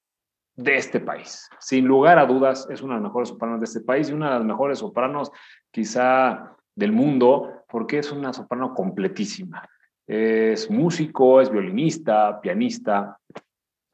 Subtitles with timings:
[0.58, 1.50] de este país.
[1.60, 4.28] Sin lugar a dudas, es una de las mejores sopranos de este país y una
[4.28, 5.32] de las mejores sopranos
[5.72, 9.66] quizá del mundo, porque es una soprano completísima.
[10.06, 13.18] Es músico, es violinista, pianista.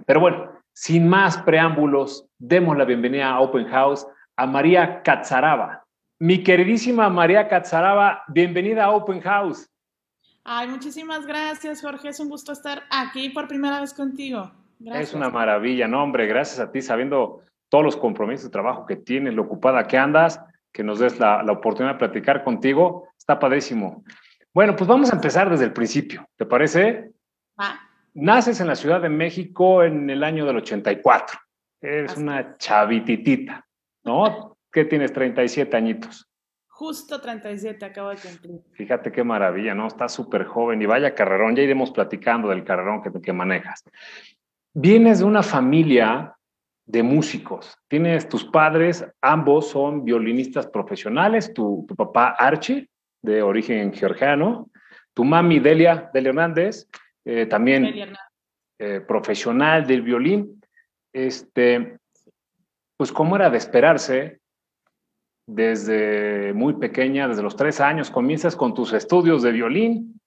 [0.03, 5.85] Pero bueno, sin más preámbulos, demos la bienvenida a Open House a María Catzaraba.
[6.19, 9.69] Mi queridísima María Catzaraba, bienvenida a Open House.
[10.47, 12.09] Ay, muchísimas gracias, Jorge.
[12.09, 14.51] Es un gusto estar aquí por primera vez contigo.
[14.77, 15.09] Gracias.
[15.09, 18.95] Es una maravilla, no, hombre, gracias a ti, sabiendo todos los compromisos de trabajo que
[18.95, 20.39] tienes, lo ocupada que andas,
[20.71, 23.07] que nos des la, la oportunidad de platicar contigo.
[23.17, 24.03] Está padrísimo.
[24.53, 27.11] Bueno, pues vamos a empezar desde el principio, ¿te parece?
[27.57, 27.79] Ah.
[28.13, 31.39] Naces en la Ciudad de México en el año del 84.
[31.81, 32.21] Eres Así.
[32.21, 33.65] una chavititita,
[34.03, 34.57] ¿no?
[34.71, 35.11] ¿Qué tienes?
[35.11, 36.29] 37 añitos.
[36.77, 38.59] Justo 37 acabo de cumplir.
[38.73, 39.87] Fíjate qué maravilla, ¿no?
[39.87, 43.85] Estás súper joven y vaya carrerón, ya iremos platicando del carrerón que, que manejas.
[44.73, 46.35] Vienes de una familia
[46.85, 47.77] de músicos.
[47.87, 52.89] Tienes tus padres, ambos son violinistas profesionales, tu, tu papá Archie,
[53.21, 54.69] de origen georgiano,
[55.13, 56.89] tu mami Delia, Delia Hernández,
[57.23, 58.13] eh, también
[58.79, 60.61] eh, profesional del violín.
[61.13, 61.99] Este,
[62.97, 64.41] pues como era de esperarse,
[65.47, 70.19] desde muy pequeña, desde los tres años, comienzas con tus estudios de violín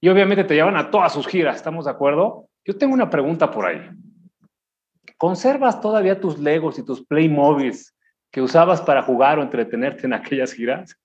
[0.00, 2.48] y obviamente te llevan a todas sus giras, ¿estamos de acuerdo?
[2.64, 3.90] Yo tengo una pregunta por ahí.
[5.16, 7.94] ¿Conservas todavía tus Legos y tus Playmobiles
[8.30, 10.96] que usabas para jugar o entretenerte en aquellas giras?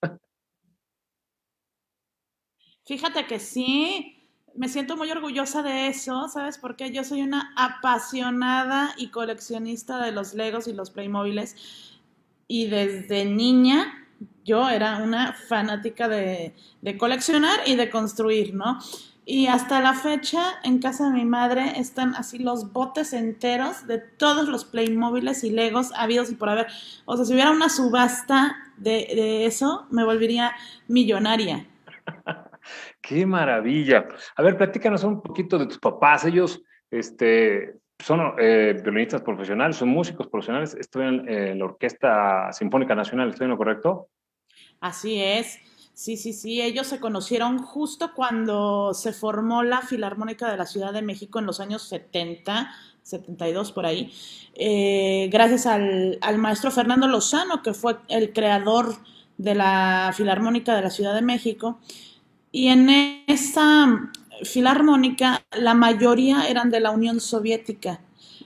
[2.86, 6.58] Fíjate que sí, me siento muy orgullosa de eso, ¿sabes?
[6.58, 11.99] Porque yo soy una apasionada y coleccionista de los Legos y los Playmobiles
[12.50, 13.94] y desde niña
[14.44, 16.52] yo era una fanática de,
[16.82, 18.80] de, coleccionar y de construir, ¿no?
[19.24, 23.98] Y hasta la fecha en casa de mi madre están así los botes enteros de
[23.98, 26.66] todos los Playmobiles y Legos habidos y por haber.
[27.04, 30.50] O sea, si hubiera una subasta de, de eso, me volvería
[30.88, 31.68] millonaria.
[33.00, 34.08] Qué maravilla.
[34.34, 36.24] A ver, platícanos un poquito de tus papás.
[36.24, 43.30] Ellos, este, son eh, violinistas profesionales, son músicos profesionales, estudian en la Orquesta Sinfónica Nacional,
[43.30, 44.08] ¿estoy en lo correcto?
[44.80, 45.58] Así es.
[45.92, 50.94] Sí, sí, sí, ellos se conocieron justo cuando se formó la Filarmónica de la Ciudad
[50.94, 52.70] de México en los años 70,
[53.02, 54.10] 72 por ahí,
[54.54, 58.94] eh, gracias al, al, maestro Fernando Lozano, que fue el creador
[59.36, 61.78] de la Filarmónica de la Ciudad de México.
[62.50, 62.88] Y en
[63.26, 64.10] esa
[64.44, 68.00] filarmónica, la mayoría eran de la Unión Soviética.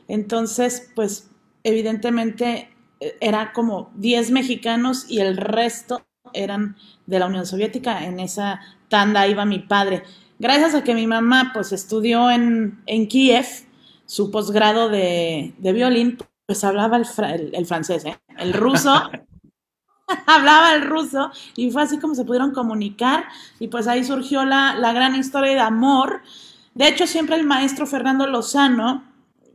[0.08, 1.30] Entonces, pues
[1.62, 8.04] evidentemente eh, era como 10 mexicanos y el resto eran de la Unión Soviética.
[8.04, 10.02] En esa tanda iba mi padre.
[10.38, 13.46] Gracias a que mi mamá pues estudió en, en Kiev
[14.06, 18.18] su posgrado de, de, violín, pues hablaba el, el, el francés, ¿eh?
[18.38, 19.10] el ruso
[20.26, 23.24] hablaba el ruso y fue así como se pudieron comunicar
[23.58, 26.22] y pues ahí surgió la, la, gran historia de amor.
[26.74, 29.04] De hecho, siempre el maestro Fernando Lozano,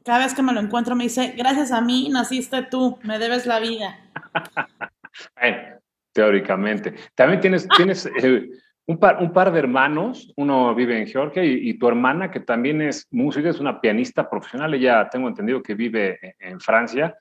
[0.04, 3.46] cada vez que me lo encuentro, me dice, gracias a mí naciste tú, me debes
[3.46, 4.00] la vida.
[6.14, 6.96] teóricamente.
[7.16, 8.50] También tienes, tienes eh,
[8.86, 12.40] un, par, un, par, de hermanos, uno vive en Georgia y, y, tu hermana, que
[12.40, 17.16] también es música, es una pianista profesional, ella tengo entendido que vive en, en Francia.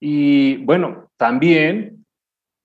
[0.00, 2.01] Y bueno, también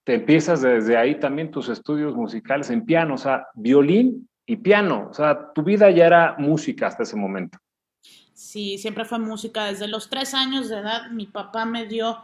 [0.07, 5.09] te empiezas desde ahí también tus estudios musicales en piano, o sea, violín y piano,
[5.12, 7.57] o sea, tu vida ya era música hasta ese momento.
[8.33, 9.65] Sí, siempre fue música.
[9.65, 12.19] Desde los tres años de edad, mi papá me dio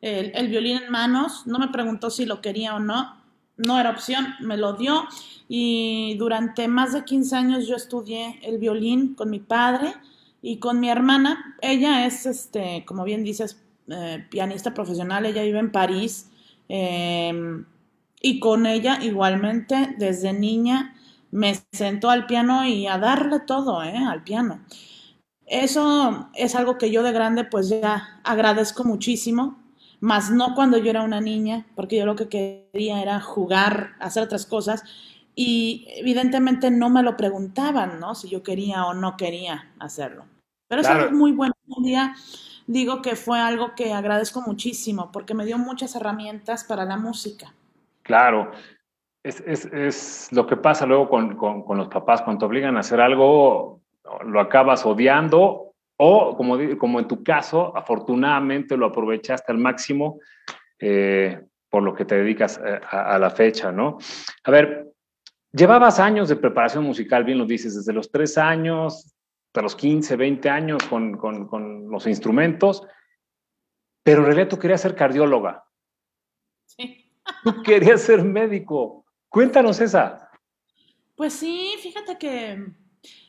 [0.00, 3.22] el, violín en manos, no me preguntó si lo quería o no,
[3.56, 5.06] no era opción, me lo dio
[5.48, 9.94] y durante más de 15 años yo estudié el violín con mi padre
[10.42, 11.56] y con mi hermana.
[11.62, 16.32] Ella es, este, como bien dices, eh, pianista profesional, ella vive en París
[16.68, 17.66] Em,
[18.20, 20.94] y con ella igualmente desde niña
[21.30, 23.96] me sentó al piano y a darle todo, ¿eh?
[23.96, 24.60] Al piano.
[25.46, 29.58] Eso es algo que yo de grande pues ya agradezco muchísimo,
[30.00, 34.22] más no cuando yo era una niña, porque yo lo que quería era jugar, hacer
[34.24, 34.84] otras cosas
[35.34, 38.14] y evidentemente no me lo preguntaban, ¿no?
[38.14, 40.26] Si yo quería o no quería hacerlo.
[40.68, 41.54] Pero es algo muy bueno.
[41.68, 42.14] Un día
[42.68, 47.52] digo que fue algo que agradezco muchísimo porque me dio muchas herramientas para la música.
[48.02, 48.52] Claro,
[49.24, 52.76] es, es, es lo que pasa luego con, con, con, los papás, cuando te obligan
[52.76, 53.80] a hacer algo,
[54.24, 60.20] lo acabas odiando o, como, como en tu caso, afortunadamente lo aprovechaste al máximo
[60.78, 63.98] eh, por lo que te dedicas eh, a, a, la fecha, ¿no?
[64.44, 64.88] A ver,
[65.52, 69.14] Llevabas años de preparación musical, bien lo dices, desde los tres años,
[69.58, 72.86] hasta los 15, 20 años con, con, con los instrumentos,
[74.04, 75.64] pero en realidad tú querías ser cardióloga.
[76.64, 77.10] Sí.
[77.42, 79.04] Tú querías ser médico.
[79.28, 80.30] Cuéntanos esa.
[81.16, 82.72] Pues sí, fíjate que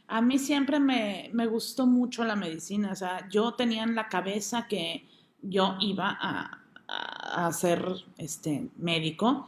[0.07, 2.91] a mí siempre me, me, gustó mucho la medicina.
[2.91, 5.07] O sea, yo tenía en la cabeza que
[5.41, 7.83] yo iba a, a, a ser
[8.17, 9.47] este, médico.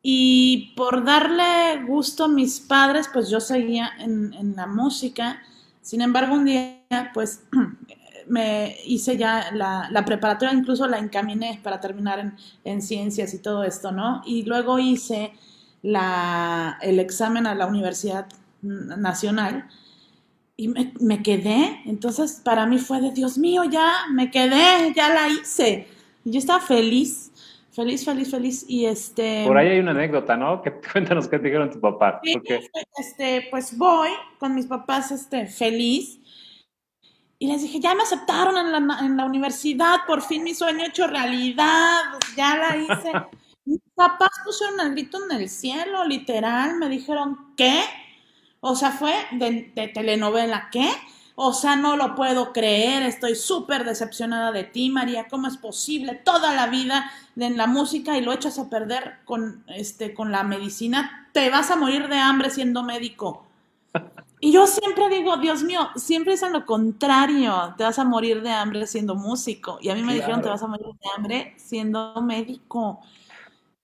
[0.00, 5.42] Y por darle gusto a mis padres, pues yo seguía en, en la música.
[5.86, 7.44] Sin embargo, un día, pues
[8.26, 12.34] me hice ya la, preparatoria, incluso la encaminé para terminar en,
[12.64, 14.20] en, ciencias y todo esto, ¿no?
[14.26, 15.32] Y luego hice
[15.84, 18.26] el examen a la Universidad
[18.62, 19.68] Nacional
[20.56, 21.82] y me, me, quedé.
[21.86, 25.86] Entonces, para mí fue de Dios mío, ya me quedé, ya la hice.
[26.24, 27.30] Y yo estaba feliz
[27.76, 28.64] Feliz, feliz, feliz.
[28.66, 29.44] Y este.
[29.46, 30.62] Por ahí hay una anécdota, ¿no?
[30.62, 32.20] Que, cuéntanos qué te dijeron tu papá.
[32.24, 32.34] Sí,
[32.96, 34.08] este, pues voy
[34.38, 36.18] con mis papás, este, feliz.
[37.38, 40.86] Y les dije, ya me aceptaron en la, en la universidad, por fin mi sueño
[40.86, 42.00] hecho realidad,
[42.34, 43.12] ya la hice.
[43.66, 47.82] mis papás pusieron el grito en el cielo, literal, me dijeron, ¿qué?
[48.60, 50.88] O sea, fue de, de telenovela, ¿qué?
[51.38, 55.28] O sea, no lo puedo creer, estoy súper decepcionada de ti, María.
[55.28, 56.14] ¿Cómo es posible?
[56.14, 60.44] Toda la vida en la música y lo echas a perder con, este, con la
[60.44, 61.28] medicina.
[61.32, 63.46] Te vas a morir de hambre siendo médico.
[64.40, 68.40] Y yo siempre digo, Dios mío, siempre es en lo contrario, te vas a morir
[68.40, 69.78] de hambre siendo músico.
[69.82, 73.00] Y a mí me dijeron, te vas a morir de hambre siendo médico.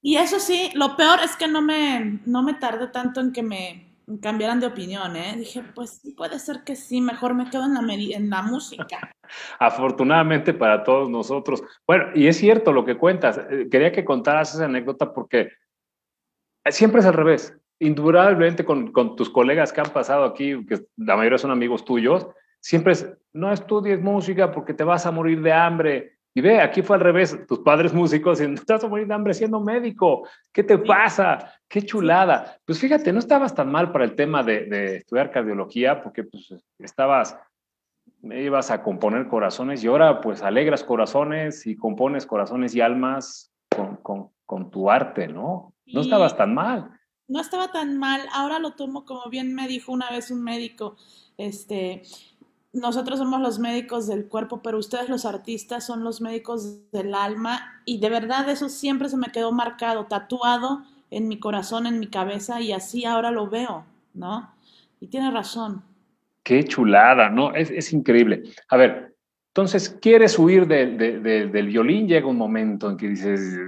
[0.00, 3.42] Y eso sí, lo peor es que no me, no me tardé tanto en que
[3.42, 5.34] me cambiaran de opinión, ¿eh?
[5.36, 9.12] Dije, pues puede ser que sí, mejor me quedo en la, en la música.
[9.58, 11.62] Afortunadamente para todos nosotros.
[11.86, 13.38] Bueno, y es cierto lo que cuentas.
[13.50, 15.50] Eh, quería que contaras esa anécdota porque
[16.70, 17.56] siempre es al revés.
[17.78, 22.28] Indudablemente con, con tus colegas que han pasado aquí, que la mayoría son amigos tuyos,
[22.60, 26.11] siempre es, no estudies música porque te vas a morir de hambre.
[26.34, 29.34] Y ve, aquí fue al revés, tus padres músicos, y estás a morir de hambre
[29.34, 31.52] siendo médico, ¿qué te pasa?
[31.68, 32.58] Qué chulada.
[32.64, 36.54] Pues fíjate, no estabas tan mal para el tema de, de estudiar cardiología, porque pues
[36.78, 37.36] estabas,
[38.22, 43.96] ibas a componer corazones y ahora pues alegras corazones y compones corazones y almas con,
[43.96, 45.74] con, con tu arte, ¿no?
[45.86, 46.90] No estabas tan mal.
[47.28, 50.96] No estaba tan mal, ahora lo tomo como bien me dijo una vez un médico,
[51.36, 52.02] este,
[52.72, 57.82] nosotros somos los médicos del cuerpo, pero ustedes los artistas son los médicos del alma
[57.84, 62.06] y de verdad eso siempre se me quedó marcado, tatuado en mi corazón, en mi
[62.06, 64.50] cabeza y así ahora lo veo, ¿no?
[65.00, 65.82] Y tiene razón.
[66.42, 67.54] Qué chulada, ¿no?
[67.54, 68.42] Es, es increíble.
[68.68, 69.14] A ver,
[69.48, 72.08] entonces, ¿quieres huir de, de, de, del violín?
[72.08, 73.58] Llega un momento en que dices,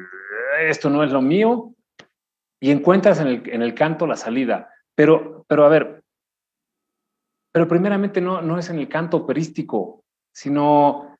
[0.62, 1.74] esto no es lo mío,
[2.58, 4.70] y encuentras en el, en el canto la salida.
[4.94, 6.03] Pero, pero a ver,
[7.54, 11.16] pero primeramente no, no es en el canto operístico, sino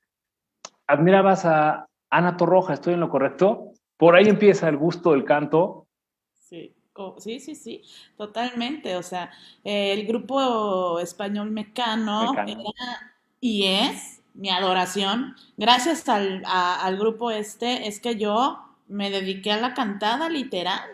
[0.85, 3.71] admirabas a Ana Torroja, ¿estoy en lo correcto?
[3.97, 5.87] Por ahí empieza el gusto del canto.
[6.33, 6.75] Sí,
[7.19, 7.83] sí, sí, sí,
[8.17, 8.97] totalmente.
[8.97, 9.31] O sea,
[9.63, 12.63] el grupo español Mecano, Mecano.
[12.63, 15.37] Era, y es mi adoración.
[15.57, 20.91] Gracias al, a, al grupo este, es que yo me dediqué a la cantada literal,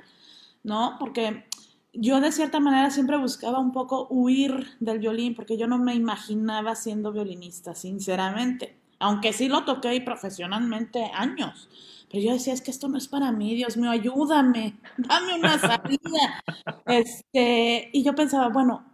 [0.63, 0.97] ¿no?
[0.99, 1.47] Porque
[1.93, 5.95] yo de cierta manera siempre buscaba un poco huir del violín porque yo no me
[5.95, 8.77] imaginaba siendo violinista, sinceramente.
[8.99, 11.69] Aunque sí lo toqué profesionalmente años.
[12.11, 15.59] Pero yo decía, es que esto no es para mí, Dios mío, ayúdame, dame una
[15.59, 16.43] salida.
[16.87, 18.85] este, y yo pensaba, bueno,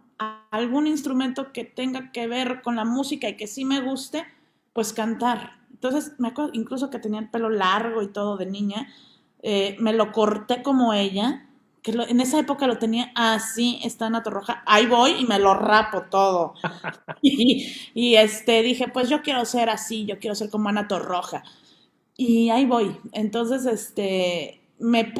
[0.51, 4.23] algún instrumento que tenga que ver con la música y que sí me guste,
[4.73, 5.57] pues cantar.
[5.71, 8.87] Entonces, me acuerdo incluso que tenía el pelo largo y todo de niña,
[9.43, 11.47] eh, me lo corté como ella
[11.87, 15.39] que lo, en esa época lo tenía así, está en Roja, ahí voy y me
[15.39, 16.53] lo rapo todo.
[17.21, 21.43] y, y, este, dije, pues yo quiero ser así, yo quiero ser como Ana Roja.
[22.17, 22.97] y ahí voy.
[23.13, 25.13] Entonces, este, me,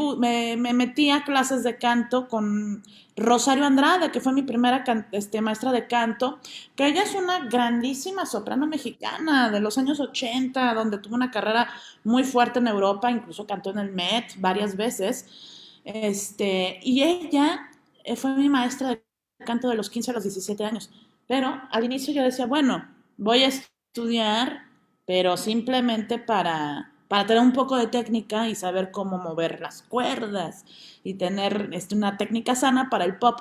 [0.58, 2.84] me, metí a clases de canto con
[3.16, 4.84] Rosario Andrade, que fue mi primera
[5.14, 6.40] este, maestra de canto,
[6.76, 11.70] que ella es una grandísima soprano mexicana de los años 80, donde tuvo una carrera
[12.04, 15.56] muy fuerte en Europa, incluso cantó en el Met varias veces.
[15.88, 17.70] Este, y ella
[18.04, 19.04] eh, fue mi maestra de
[19.46, 20.90] canto de los 15 a los 17 años.
[21.28, 24.64] Pero al inicio yo decía, bueno, voy a estudiar,
[25.06, 30.66] pero simplemente para para tener un poco de técnica y saber cómo mover las cuerdas
[31.04, 33.40] y tener este, una técnica sana para el pop.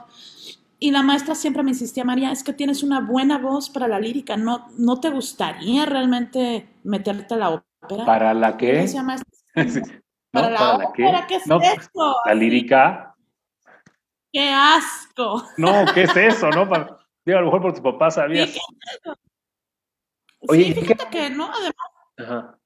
[0.78, 3.98] Y la maestra siempre me insistía, María, es que tienes una buena voz para la
[3.98, 8.04] lírica, ¿no, no te gustaría realmente meterte a la ópera?
[8.04, 8.86] ¿Para la qué?
[10.42, 12.16] para, la ópera, ¿qué es eso?
[12.24, 13.14] La lírica.
[14.32, 15.44] ¡Qué asco!
[15.56, 16.50] No, ¿qué es eso?
[16.50, 16.64] No,
[17.24, 18.50] digo, a lo mejor por tu papá sabías.
[18.50, 18.60] Sí,
[20.48, 21.74] Oye, fíjate que no, además.
[22.18, 22.58] Ajá.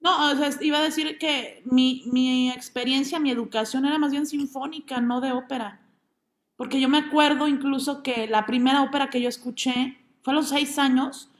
[0.00, 4.26] No, o sea, iba a decir que mi, mi experiencia, mi educación era más bien
[4.26, 5.80] sinfónica, no de ópera.
[6.56, 10.48] Porque yo me acuerdo incluso que la primera ópera que yo escuché fue a los
[10.48, 11.30] seis años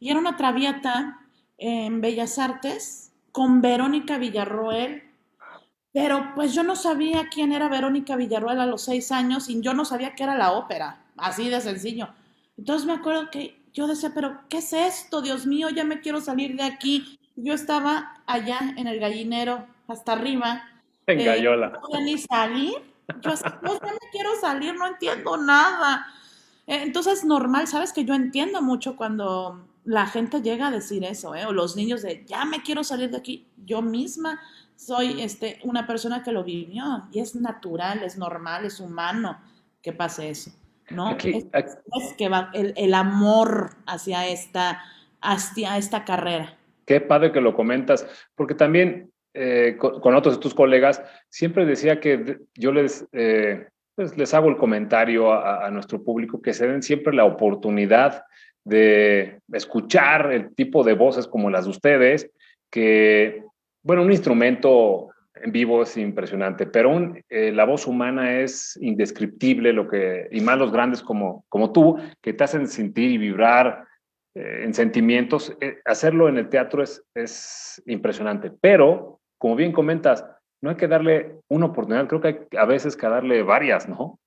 [0.00, 1.20] y era una traviata
[1.58, 3.03] en Bellas Artes
[3.34, 5.02] con Verónica Villarroel.
[5.92, 9.74] Pero pues yo no sabía quién era Verónica Villarroel a los seis años y yo
[9.74, 12.08] no sabía qué era la ópera, así de sencillo.
[12.56, 15.20] Entonces me acuerdo que yo decía, pero ¿qué es esto?
[15.20, 20.12] Dios mío, ya me quiero salir de aquí yo estaba allá en el gallinero, hasta
[20.12, 20.62] arriba.
[21.06, 21.68] En eh, Gallola.
[21.70, 22.74] No podía ni salir.
[23.20, 23.30] Yo
[23.62, 26.06] no, me quiero salir, no entiendo nada.
[26.66, 31.34] Eh, entonces, normal, sabes que yo entiendo mucho cuando la gente llega a decir eso,
[31.34, 31.44] ¿eh?
[31.46, 33.48] o los niños de, ya me quiero salir de aquí.
[33.64, 34.40] Yo misma
[34.76, 39.40] soy este, una persona que lo vivió y es natural, es normal, es humano
[39.82, 40.50] que pase eso.
[40.90, 41.16] ¿no?
[41.18, 41.46] es,
[42.18, 44.82] que va el, el amor hacia esta,
[45.20, 46.56] hacia esta carrera.
[46.86, 51.98] Qué padre que lo comentas, porque también eh, con, otros de tus colegas siempre decía
[51.98, 56.84] que yo les, eh, pues, les hago el comentario a, nuestro público que se den
[56.84, 58.24] siempre la oportunidad
[58.64, 62.30] de escuchar el tipo de voces como las de ustedes,
[62.70, 63.44] que,
[63.82, 69.88] bueno, un instrumento en vivo es impresionante, pero eh, la voz humana es indescriptible, lo
[69.88, 73.84] que, y más los grandes como, como tú, que te hacen sentir y vibrar
[74.34, 78.50] eh, en sentimientos, eh, hacerlo en el teatro es, es impresionante.
[78.60, 80.24] Pero, como bien comentas,
[80.62, 84.18] no hay que darle una oportunidad, creo que hay a veces que darle varias, ¿no?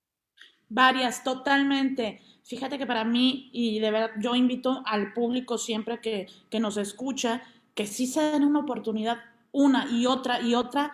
[0.69, 2.21] Varias, totalmente.
[2.43, 6.77] Fíjate que para mí, y de verdad, yo invito al público siempre que, que nos
[6.77, 7.41] escucha,
[7.73, 9.17] que sí se den una oportunidad,
[9.51, 10.91] una y otra y otra,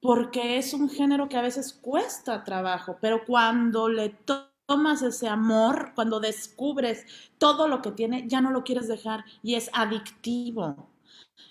[0.00, 5.92] porque es un género que a veces cuesta trabajo, pero cuando le tomas ese amor,
[5.94, 7.06] cuando descubres
[7.38, 10.88] todo lo que tiene, ya no lo quieres dejar y es adictivo.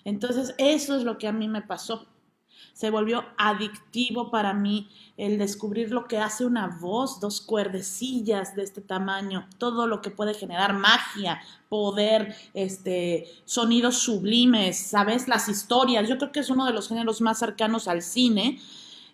[0.04, 2.06] Entonces, eso es lo que a mí me pasó.
[2.72, 8.62] Se volvió adictivo para mí el descubrir lo que hace una voz, dos cuerdecillas de
[8.62, 15.28] este tamaño, todo lo que puede generar magia, poder, este, sonidos sublimes, ¿sabes?
[15.28, 16.08] Las historias.
[16.08, 18.58] Yo creo que es uno de los géneros más cercanos al cine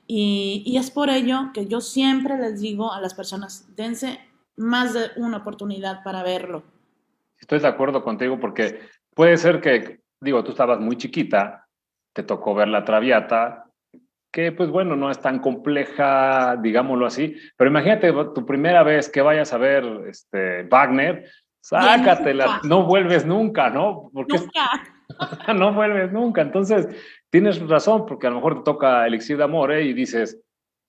[0.07, 4.21] y, es por ello que yo siempre les digo a las personas, dense
[4.57, 6.63] más de una oportunidad para verlo.
[7.39, 8.81] Estoy de acuerdo contigo porque
[9.15, 11.64] puede ser que, digo, tú estabas muy chiquita,
[12.15, 13.67] te tocó ver la Traviata,
[14.33, 19.21] que pues bueno, no es tan compleja, digámoslo así, pero imagínate tu primera vez que
[19.21, 21.31] vayas a ver este, Wagner,
[21.61, 24.11] sácatela, no vuelves nunca, ¿no?
[24.13, 24.71] Porque nunca.
[25.55, 26.43] no vuelves nunca.
[26.43, 26.89] Entonces,
[27.31, 29.85] tienes razón, porque a lo mejor te toca Elixir de Amor ¿eh?
[29.85, 30.41] y dices,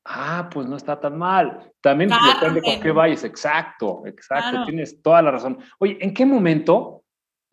[0.06, 1.72] ah, pues no está tan mal.
[1.82, 3.24] También depende con qué vayas.
[3.24, 5.60] Exacto, exacto, tienes toda la razón.
[5.80, 7.04] Oye, ¿en qué momento,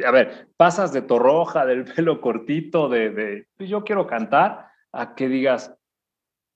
[0.05, 5.15] a ver, pasas de torroja, del pelo cortito, de, de pues yo quiero cantar, a
[5.15, 5.75] que digas,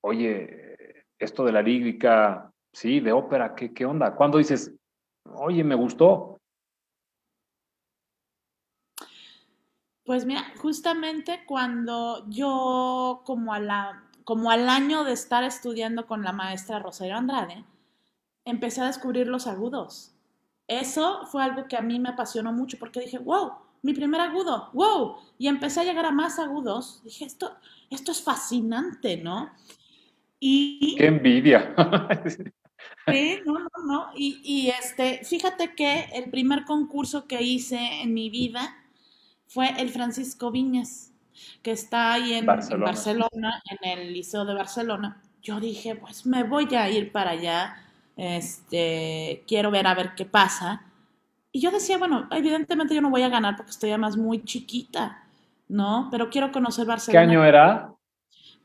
[0.03, 4.15] oye, esto de la lírica, sí, de ópera, ¿qué, qué onda?
[4.15, 4.75] ¿Cuándo dices,
[5.25, 6.39] oye, me gustó?
[10.05, 16.23] Pues mira, justamente cuando yo, como, a la, como al año de estar estudiando con
[16.23, 17.65] la maestra Rosario Andrade,
[18.45, 20.16] empecé a descubrir los agudos.
[20.69, 24.71] Eso fue algo que a mí me apasionó mucho porque dije, wow, mi primer agudo,
[24.73, 25.17] wow.
[25.39, 27.03] Y empecé a llegar a más agudos.
[27.05, 27.57] Dije, esto,
[27.91, 29.53] esto es fascinante, ¿no?
[30.41, 30.97] Y...
[30.97, 31.75] ¡Qué envidia!
[33.09, 34.11] Sí, no, no, no.
[34.17, 38.77] Y, y este, fíjate que el primer concurso que hice en mi vida
[39.47, 41.13] fue el Francisco Viñas,
[41.63, 43.63] que está ahí en Barcelona.
[43.71, 45.23] en, el Liceo de Barcelona.
[45.43, 47.77] Yo dije, pues me voy a ir para allá,
[48.17, 50.83] este, quiero ver a ver qué pasa.
[51.53, 55.23] Y yo decía, bueno, evidentemente yo no voy a ganar porque estoy además muy chiquita,
[55.69, 56.09] ¿no?
[56.11, 57.27] Pero quiero conocer Barcelona.
[57.27, 57.93] ¿Qué año era?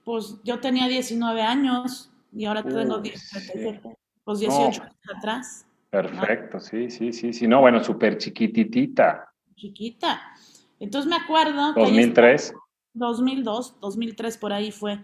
[0.03, 3.89] Pues yo tenía 19 años y ahora tengo Uy, 17, sí.
[4.24, 6.01] pues 18 No, años atrás, ¿no?
[6.01, 7.48] perfecto, sí, sí, sí, sí.
[7.48, 9.31] No, bueno, súper chiquititita.
[9.55, 10.34] Chiquita.
[10.79, 12.53] Entonces me acuerdo que ahí estaba 2003.
[12.93, 15.00] 2002, 2003 por ahí fue.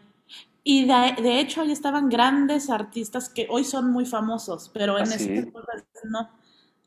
[0.69, 5.05] Y de, de hecho ahí estaban grandes artistas que hoy son muy famosos, pero en
[5.05, 5.35] ese Así.
[5.37, 6.29] entonces no.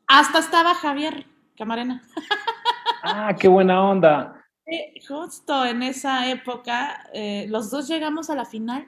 [0.05, 1.25] Hasta estaba Javier
[1.57, 2.03] Camarena.
[3.01, 4.45] Ah, qué buena onda.
[5.07, 8.87] Justo en esa época, eh, los dos llegamos a la final.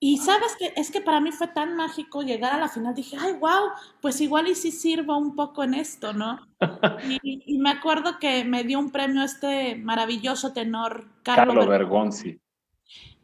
[0.00, 2.96] Y sabes que es que para mí fue tan mágico llegar a la final.
[2.96, 6.40] Dije, ay, wow, pues igual y sí sirvo un poco en esto, ¿no?
[7.22, 12.41] Y, y me acuerdo que me dio un premio este maravilloso tenor Carlo Carlo Bergonzi.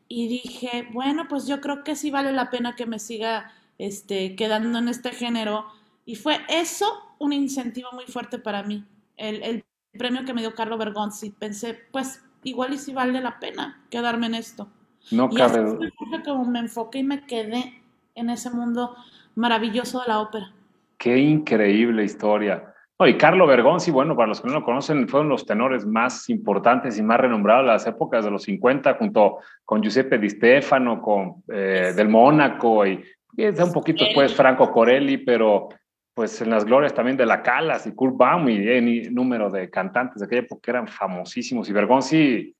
[0.08, 4.36] Y dije, bueno, pues yo creo que sí vale la pena que me siga este,
[4.36, 5.66] quedando en este género.
[6.04, 6.86] Y fue eso
[7.18, 8.84] un incentivo muy fuerte para mí.
[9.16, 11.30] El, el premio que me dio Carlo Bergonzi.
[11.30, 14.70] Pensé, pues igual y sí vale la pena quedarme en esto.
[15.10, 15.88] No Y cabe duda.
[16.24, 17.82] como me enfoqué y me quedé
[18.14, 18.96] en ese mundo
[19.34, 20.54] maravilloso de la ópera.
[20.96, 22.74] Qué increíble historia.
[23.00, 26.28] No, y Carlo Bergonzi, bueno, para los que no lo conocen, fueron los tenores más
[26.30, 31.00] importantes y más renombrados de las épocas de los 50, junto con Giuseppe Di Stefano,
[31.00, 33.04] con eh, Del Mónaco y,
[33.36, 35.68] y un poquito después Franco Corelli, pero
[36.12, 39.70] pues en las glorias también de la Calas y Kurt Baum y el número de
[39.70, 41.68] cantantes de aquella época eran famosísimos.
[41.68, 42.56] Y Bergonzi,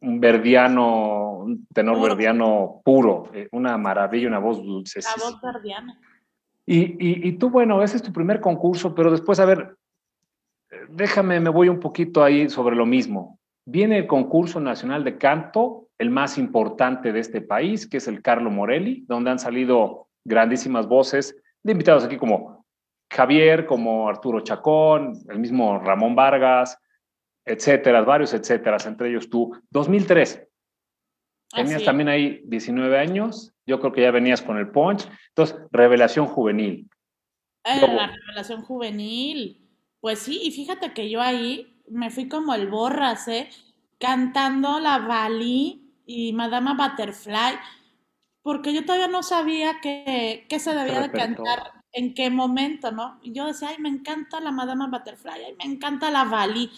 [0.00, 2.08] un verdiano, un tenor Puro.
[2.08, 5.22] verdiano puro, eh, una maravilla, una voz La dulcesísima.
[5.22, 6.00] voz verdiana.
[6.64, 9.76] Y, y, y tú, bueno, ese es tu primer concurso, pero después, a ver,
[10.88, 13.38] déjame, me voy un poquito ahí sobre lo mismo.
[13.64, 18.22] Viene el concurso nacional de canto, el más importante de este país, que es el
[18.22, 22.64] Carlo Morelli, donde han salido grandísimas voces de invitados aquí como
[23.12, 26.78] Javier, como Arturo Chacón, el mismo Ramón Vargas,
[27.44, 29.52] etcétera, varios etcétera, entre ellos tú.
[29.70, 30.48] 2003,
[31.54, 36.26] tenías también ahí 19 años, yo creo que ya venías con el punch, entonces, revelación
[36.26, 36.88] juvenil.
[37.80, 37.94] Lobo.
[37.94, 39.61] la revelación juvenil.
[40.02, 43.48] Pues sí, y fíjate que yo ahí me fui como el borras, ¿eh?
[44.00, 47.56] Cantando la Bali y Madama Butterfly,
[48.42, 53.20] porque yo todavía no sabía que, que se debía de cantar, en qué momento, ¿no?
[53.22, 56.68] Y yo decía, ay, me encanta la Madama Butterfly, ay, me encanta la Bali.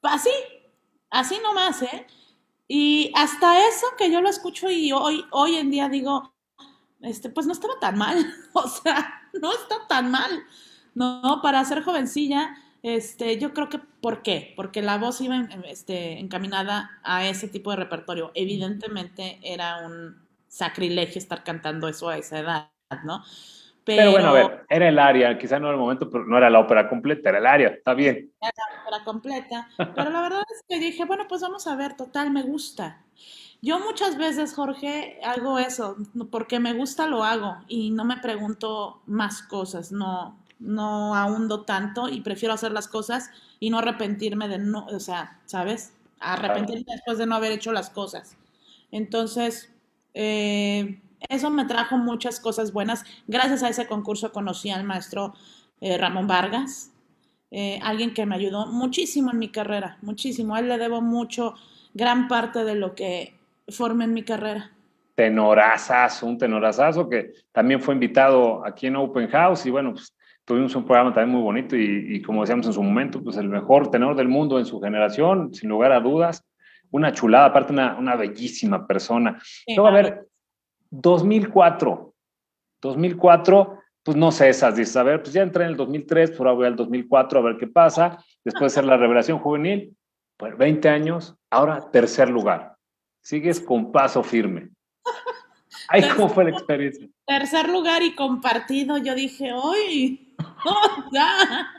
[0.00, 0.30] Así,
[1.10, 2.06] así nomás, ¿eh?
[2.66, 6.32] Y hasta eso que yo lo escucho y hoy, hoy en día digo,
[7.02, 8.16] este, pues no estaba tan mal,
[8.54, 10.46] o sea, no está tan mal,
[10.94, 14.52] no, para ser jovencilla, este, yo creo que, ¿por qué?
[14.56, 20.16] Porque la voz iba en- este, encaminada a ese tipo de repertorio, evidentemente era un
[20.48, 22.70] sacrilegio estar cantando eso a esa edad,
[23.04, 23.22] ¿no?
[23.94, 26.38] Pero bueno, a Pero ver, era el área, quizá no era el momento, pero no
[26.38, 28.32] era la ópera completa, era el área, está bien.
[28.84, 32.42] para completa, pero la verdad es que dije, bueno, pues vamos a ver, total, me
[32.42, 33.02] gusta.
[33.62, 35.96] Yo muchas veces, Jorge, hago eso,
[36.30, 42.08] porque me gusta lo hago y no me pregunto más cosas, no, no ahundo tanto
[42.08, 45.92] y prefiero hacer las cosas y no arrepentirme de no, o sea, ¿sabes?
[46.20, 48.36] Arrepentirme después de no haber hecho las cosas.
[48.90, 49.72] Entonces,
[50.14, 53.04] eh, eso me trajo muchas cosas buenas.
[53.26, 55.34] Gracias a ese concurso conocí al maestro
[55.80, 56.92] eh, Ramón Vargas,
[57.50, 60.54] eh, alguien que me ayudó muchísimo en mi carrera, muchísimo.
[60.54, 61.54] A él le debo mucho,
[61.92, 63.34] gran parte de lo que
[63.68, 64.70] formé en mi carrera.
[65.14, 70.12] Tenorazazo, un tenorazazo que también fue invitado aquí en Open House y bueno, pues
[70.52, 73.48] tuvimos un programa también muy bonito y, y como decíamos en su momento, pues el
[73.48, 76.44] mejor tenor del mundo en su generación, sin lugar a dudas.
[76.90, 79.40] Una chulada, aparte una, una bellísima persona.
[79.66, 80.28] Luego, a ver,
[80.90, 82.14] 2004.
[82.82, 86.40] 2004, pues no sé esas, dices, a ver, pues ya entré en el 2003, pues
[86.40, 88.22] ahora voy al 2004 a ver qué pasa.
[88.44, 89.96] Después de hacer la revelación juvenil,
[90.36, 92.76] pues 20 años, ahora tercer lugar.
[93.22, 94.68] Sigues con paso firme.
[95.92, 97.06] Ay, ¿cómo fue la experiencia?
[97.26, 100.34] Tercer lugar y compartido, yo dije, ¡ay!
[100.64, 101.70] ¡Oh, ya!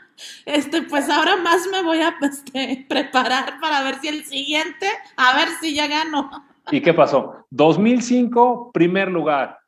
[0.46, 5.36] Este, pues ahora más me voy a este, preparar para ver si el siguiente, a
[5.36, 6.30] ver si ya gano.
[6.70, 7.44] ¿Y qué pasó?
[7.50, 9.58] 2005, primer lugar.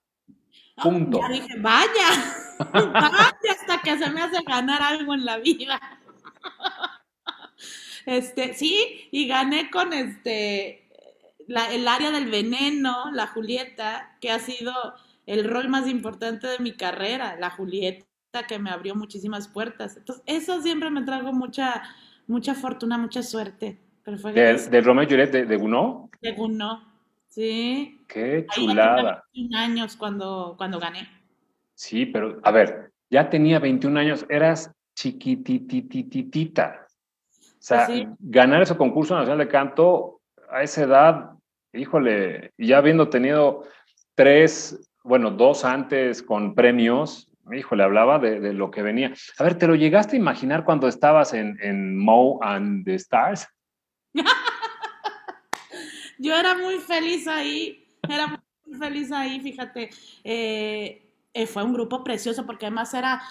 [0.81, 1.19] Punto.
[1.21, 2.09] Ya dije, vaya,
[2.73, 5.81] vaya hasta que se me hace ganar algo en la vida.
[8.07, 10.86] Este, sí, y gané con este,
[11.47, 14.73] la- el área del veneno, la Julieta, que ha sido
[15.27, 18.07] el rol más importante de mi carrera, la Julieta
[18.49, 19.97] que me abrió muchísimas puertas.
[19.97, 21.83] Entonces, eso siempre me trajo mucha,
[22.27, 23.81] mucha fortuna, mucha suerte.
[24.05, 26.11] Pero fue De, de Romeo y Juliet de, de Gounod.
[27.29, 29.25] Sí, Qué chulada.
[29.35, 31.09] 21 años cuando, cuando gané.
[31.75, 36.87] Sí, pero a ver, ya tenía 21 años, eras chiquititititita.
[37.59, 37.87] sea,
[38.19, 41.31] ganar ese concurso nacional de canto a esa edad,
[41.77, 43.65] híjole, ya habiendo tenido
[44.15, 49.13] tres, bueno, dos antes con premios, híjole, hablaba de, lo que venía.
[49.39, 53.47] A ver, ¿te lo llegaste a imaginar cuando estabas en, Mo and the Stars?
[56.19, 59.91] Yo era muy feliz ahí, era muy feliz ahí, fíjate.
[60.25, 63.23] Eh, eh, fue un grupo precioso porque además era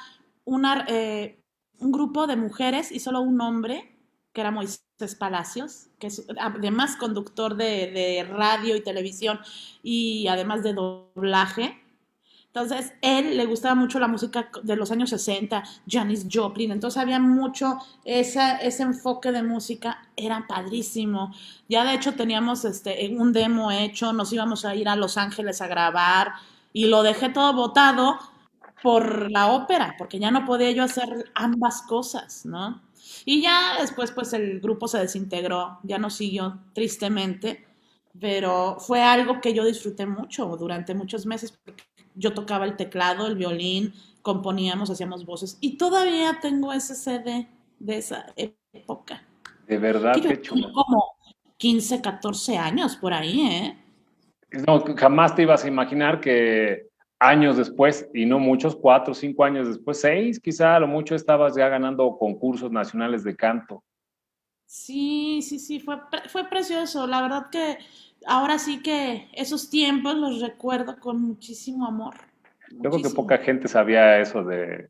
[0.88, 1.42] eh,
[1.80, 3.98] un grupo de mujeres y solo un hombre,
[4.32, 4.85] que era Moisés
[5.20, 9.40] Palacios, que es además conductor de, de radio y televisión
[9.84, 11.82] y además de doblaje.
[12.56, 17.20] Entonces, él le gustaba mucho la música de los años 60, Janis Joplin, entonces había
[17.20, 21.34] mucho ese enfoque de música, era padrísimo.
[21.68, 25.62] Ya de hecho teníamos este, un demo hecho, nos íbamos a ir a Los Ángeles
[25.62, 26.32] a grabar
[26.72, 28.18] y lo dejé todo botado
[28.82, 32.85] por la ópera, porque ya no podía yo hacer ambas cosas, ¿no?
[33.24, 37.66] Y ya después pues el grupo se desintegró, ya no siguió tristemente,
[38.20, 41.58] pero fue algo que yo disfruté mucho durante muchos meses,
[42.16, 47.48] yo tocaba el teclado, el violín, componíamos, hacíamos voces y todavía tengo ese CD
[47.80, 49.24] de esa época.
[49.68, 50.72] De verdad, qué chulo.
[50.72, 51.16] Como
[51.58, 53.82] 15, 14 años por ahí, ¿eh?
[54.66, 56.90] No, jamás te ibas a imaginar que
[57.28, 61.56] años después, y no muchos, cuatro, cinco años después, seis, quizá a lo mucho estabas
[61.56, 63.84] ya ganando concursos nacionales de canto.
[64.66, 67.08] Sí, sí, sí, fue, fue precioso.
[67.08, 67.78] La verdad que
[68.26, 72.16] ahora sí que esos tiempos los recuerdo con muchísimo amor.
[72.72, 74.90] Yo creo que poca gente sabía eso de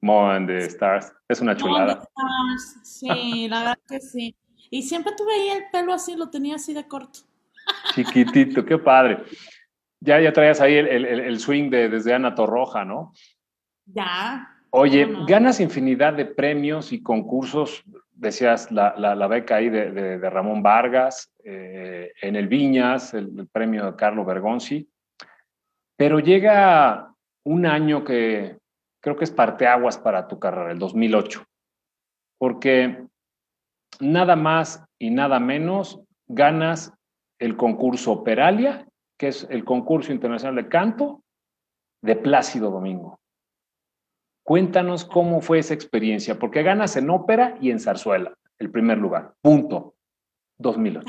[0.00, 1.12] Mo and the Stars.
[1.28, 2.02] Es una chulada.
[2.02, 4.36] Stars, sí, la verdad que sí.
[4.70, 7.20] Y siempre tuve ahí el pelo así, lo tenía así de corto.
[7.94, 9.22] Chiquitito, qué padre.
[10.00, 13.12] Ya, ya traías ahí el, swing de desde Ana Torroja, ¿no?
[13.86, 14.48] Ya.
[14.70, 17.84] Oye, ganas infinidad de premios y concursos
[18.18, 23.86] decías la, la, beca ahí de, de, Ramón Vargas, eh, en el Viñas, el, premio
[23.86, 24.88] de Carlo Bergonzi,
[25.96, 28.58] pero llega un año que
[29.00, 31.44] creo que es parteaguas para tu carrera, el 2008,
[32.38, 33.04] porque
[34.00, 36.92] nada más y nada menos ganas
[37.38, 38.87] el concurso Operalia,
[39.18, 41.22] que es el concurso internacional de canto
[42.02, 43.20] de Plácido Domingo.
[44.44, 49.34] Cuéntanos cómo fue esa experiencia, porque ganas en ópera y en zarzuela, el primer lugar.
[49.42, 49.94] Punto.
[50.58, 51.06] 2008.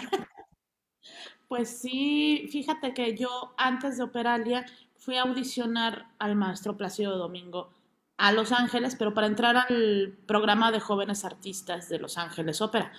[1.48, 4.66] Pues sí, fíjate que yo antes de Operalia
[4.98, 7.72] fui a audicionar al maestro Plácido Domingo
[8.18, 12.92] a Los Ángeles, pero para entrar al programa de jóvenes artistas de Los Ángeles Ópera.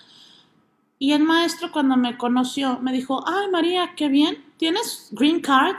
[1.01, 5.75] Y el maestro cuando me conoció me dijo, ay María, qué bien, ¿tienes green card?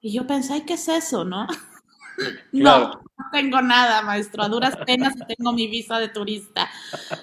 [0.00, 1.46] Y yo pensé, ay, ¿qué es eso, no?
[2.52, 4.42] No, no tengo nada, maestro.
[4.42, 6.68] A duras penas tengo mi visa de turista.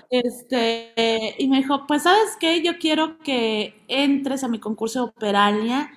[0.09, 2.63] Este, y me dijo, pues, ¿sabes qué?
[2.63, 5.91] Yo quiero que entres a mi concurso de Operalia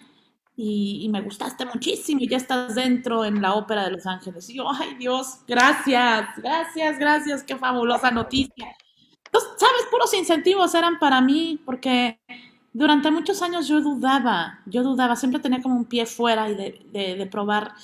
[0.54, 4.50] y, me gustaste muchísimo y ya estás dentro en la Ópera de Los Ángeles.
[4.50, 8.76] Y yo, ay Dios, gracias, gracias, gracias, qué fabulosa noticia.
[9.32, 9.82] Entonces, ¿sabes?
[9.90, 12.18] Puros incentivos eran para mí porque
[12.72, 16.86] durante muchos años yo dudaba, yo dudaba, siempre tenía como un pie fuera y de,
[16.92, 17.74] de, de probar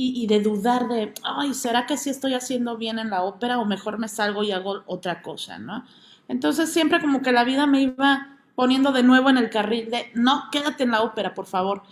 [0.00, 3.64] y, de dudar de, ay, ¿será que sí estoy haciendo bien en la ópera o
[3.64, 5.84] mejor me salgo y hago otra cosa, ¿no?
[6.28, 10.10] Entonces siempre como que la vida me iba poniendo de nuevo en el carril de,
[10.14, 11.82] no, quédate en la ópera, por favor.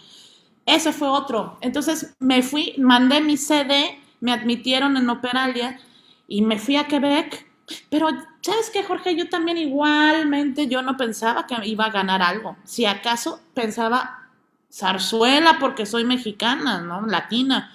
[0.67, 1.59] Ese fue otro.
[1.61, 5.81] Entonces me fui, mandé mi CD, me admitieron en Operalia
[6.29, 7.47] y me fui a Quebec.
[7.91, 8.09] Pero,
[8.41, 9.17] ¿sabes qué, Jorge?
[9.17, 12.57] Yo también igualmente, yo no pensaba que iba a ganar algo.
[12.65, 14.27] Si acaso pensaba
[14.73, 17.07] zarzuela porque soy mexicana, ¿no?
[17.07, 17.73] Latina.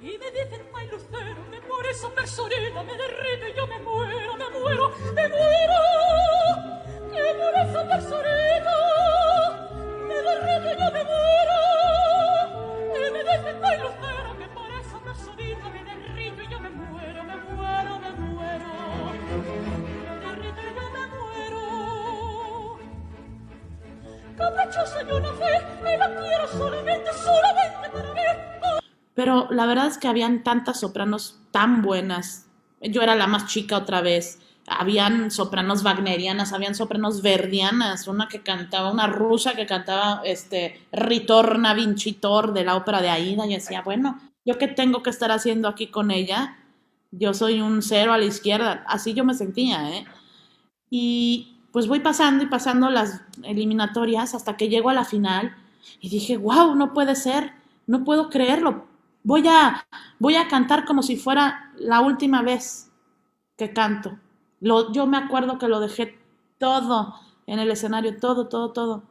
[0.00, 4.50] Y me dicen, ay lucero, que por esa personita me derrite yo me muero, me
[4.50, 5.80] muero, me muero.
[7.10, 8.76] Que por esa personita
[10.06, 11.58] me derrite yo me muero.
[12.94, 14.27] Y me dicen, ay lucero,
[29.18, 32.46] pero la verdad es que habían tantas sopranos tan buenas.
[32.80, 34.38] Yo era la más chica otra vez.
[34.68, 41.74] Habían sopranos wagnerianas, habían sopranos verdianas, una que cantaba, una rusa que cantaba este Ritorna
[41.74, 45.66] Vincitor de la ópera de Aida y decía, bueno, ¿yo qué tengo que estar haciendo
[45.66, 46.56] aquí con ella?
[47.10, 50.04] Yo soy un cero a la izquierda, así yo me sentía, ¿eh?
[50.90, 55.56] Y pues voy pasando y pasando las eliminatorias hasta que llego a la final
[56.00, 57.52] y dije, wow, no puede ser,
[57.86, 58.88] no puedo creerlo,
[59.28, 59.86] Voy a,
[60.18, 62.90] voy a cantar como si fuera la última vez
[63.58, 64.18] que canto.
[64.60, 66.18] Lo, yo me acuerdo que lo dejé
[66.58, 67.14] todo
[67.46, 69.02] en el escenario, todo, todo, todo.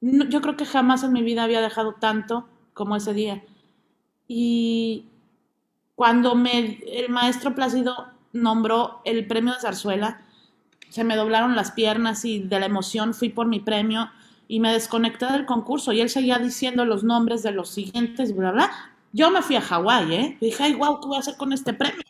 [0.00, 3.42] yo creo que jamás en mi vida había dejado tanto como ese día.
[4.28, 5.06] Y
[5.96, 10.22] cuando me, el maestro Plácido nombró el premio de zarzuela,
[10.90, 14.10] se me doblaron las piernas y de la emoción fui por mi premio
[14.48, 18.52] y me desconecté del concurso y él seguía diciendo los nombres de los siguientes, bla,
[18.52, 18.70] bla.
[19.12, 20.38] Yo me fui a Hawái, ¿eh?
[20.40, 22.02] Dije, ay, wow, ¿qué voy a hacer con este premio?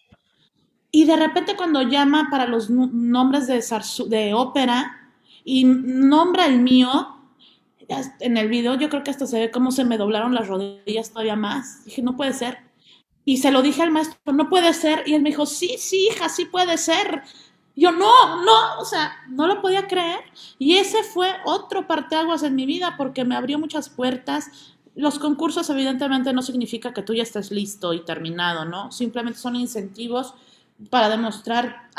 [0.90, 3.62] Y de repente cuando llama para los nombres de,
[4.08, 5.12] de ópera
[5.44, 7.16] y nombra el mío,
[8.20, 11.10] en el video yo creo que hasta se ve cómo se me doblaron las rodillas
[11.10, 11.84] todavía más.
[11.84, 12.58] Dije, no puede ser.
[13.24, 15.02] Y se lo dije al maestro, no puede ser.
[15.06, 17.22] Y él me dijo, sí, sí, hija, sí puede ser.
[17.76, 20.20] Yo no, no, o sea, no lo podía creer.
[20.58, 24.74] Y ese fue otro parteaguas en mi vida porque me abrió muchas puertas.
[24.94, 28.90] Los concursos evidentemente no significa que tú ya estés listo y terminado, ¿no?
[28.90, 30.34] Simplemente son incentivos
[30.90, 31.90] para demostrar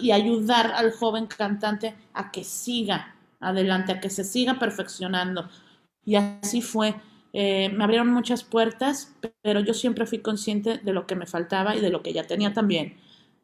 [0.00, 5.48] y ayudar al joven cantante a que siga adelante, a que se siga perfeccionando.
[6.04, 6.94] Y así fue.
[7.32, 11.76] Eh, me abrieron muchas puertas, pero yo siempre fui consciente de lo que me faltaba
[11.76, 12.96] y de lo que ya tenía también.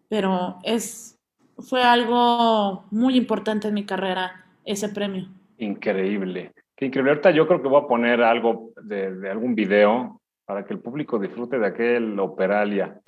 [0.09, 1.20] Pero es,
[1.61, 5.29] fue algo muy importante en mi carrera ese premio.
[5.59, 6.53] Increíble.
[6.77, 7.11] Qué increíble.
[7.11, 10.81] Ahorita yo creo que voy a poner algo de, de algún video para que el
[10.81, 13.01] público disfrute de aquel Operalia.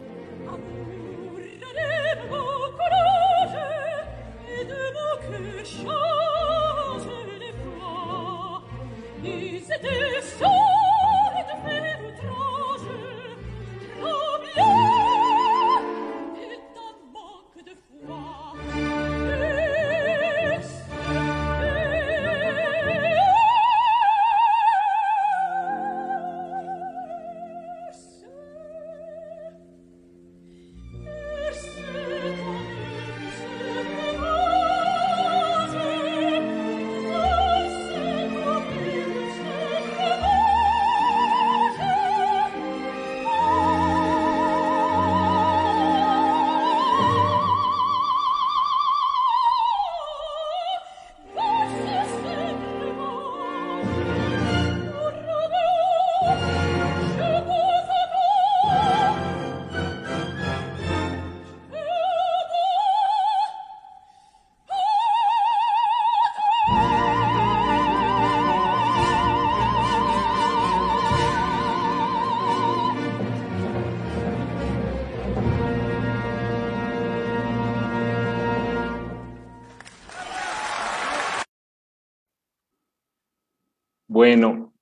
[84.22, 84.72] Bueno,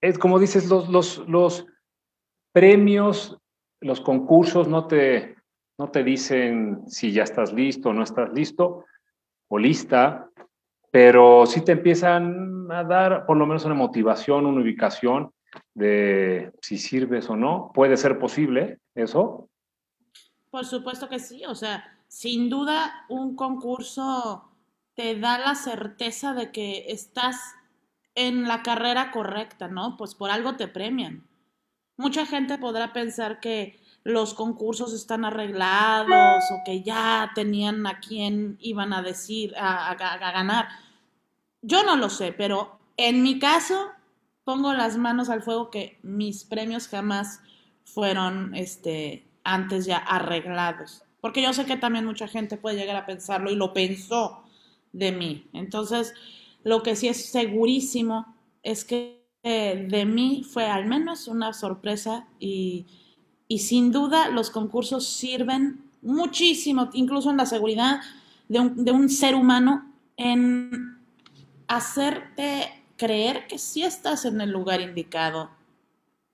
[0.00, 1.66] es como dices, los, los, los
[2.50, 3.36] premios,
[3.82, 5.36] los concursos no te,
[5.76, 8.86] no te dicen si ya estás listo o no estás listo
[9.48, 10.30] o lista,
[10.90, 15.30] pero sí te empiezan a dar por lo menos una motivación, una ubicación
[15.74, 17.70] de si sirves o no.
[17.74, 19.50] ¿Puede ser posible eso?
[20.50, 24.48] Por supuesto que sí, o sea, sin duda un concurso
[24.94, 27.56] te da la certeza de que estás
[28.14, 29.96] en la carrera correcta, ¿no?
[29.96, 31.26] Pues por algo te premian.
[31.96, 38.58] Mucha gente podrá pensar que los concursos están arreglados o que ya tenían a quién
[38.60, 40.68] iban a decir, a, ganar.
[41.62, 43.88] Yo no lo sé, pero en mi caso
[44.44, 47.40] pongo las manos al fuego que mis premios jamás
[47.84, 51.02] fueron este, antes ya arreglados.
[51.22, 54.44] Porque yo sé que también mucha gente puede llegar a pensarlo y lo pensó
[54.92, 55.48] de mí.
[55.54, 56.12] Entonces,
[56.64, 62.86] lo que sí es segurísimo es que de mí fue al menos una sorpresa y,
[63.58, 68.00] sin duda los concursos sirven muchísimo, incluso en la seguridad
[68.48, 70.98] de un, de un ser humano, en
[71.68, 75.50] hacerte creer que sí estás en el lugar indicado.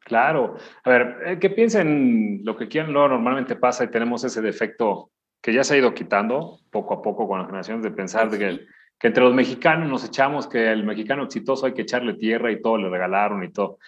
[0.01, 0.57] Claro.
[0.85, 2.93] A ver, eh, ¿qué piensen lo que quieran?
[2.93, 7.03] Lo normalmente pasa y tenemos ese defecto que ya se ha ido quitando poco a
[7.03, 8.67] poco con las generaciones de pensar de que
[9.01, 12.61] que entre los mexicanos nos echamos que el mexicano exitoso hay que echarle tierra y
[12.61, 13.79] todo le regalaron y todo.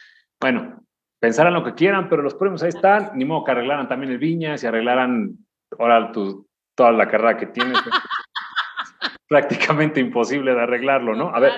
[0.40, 0.82] Bueno,
[1.20, 4.18] pensarán lo que quieran, pero los premios ahí están, ni modo que arreglaran también el
[4.18, 5.36] Viñas y arreglaran
[5.78, 7.78] ahora tu, toda la carrera que tienes.
[9.32, 11.34] prácticamente imposible de arreglarlo, ¿no?
[11.34, 11.52] A ver,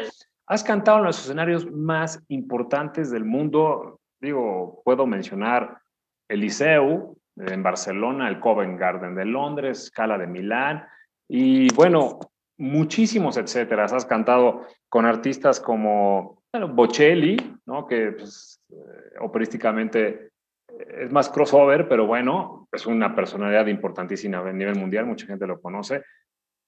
[0.47, 3.99] has cantado en los escenarios más importantes del mundo.
[4.21, 5.81] Digo, puedo mencionar
[6.29, 10.87] el Liceu en Barcelona, el Covent Garden de Londres, Scala de Milán.
[11.29, 12.21] Y bueno,
[12.59, 13.85] muchísimos etcétera.
[13.85, 17.37] Has cantado con artistas como bueno, Bocelli,
[17.67, 17.87] ¿no?
[17.87, 20.31] que pues, eh, operísticamente
[20.79, 25.61] es más crossover, pero bueno, es una personalidad importantísima a nivel mundial, mucha gente lo
[25.61, 26.03] conoce.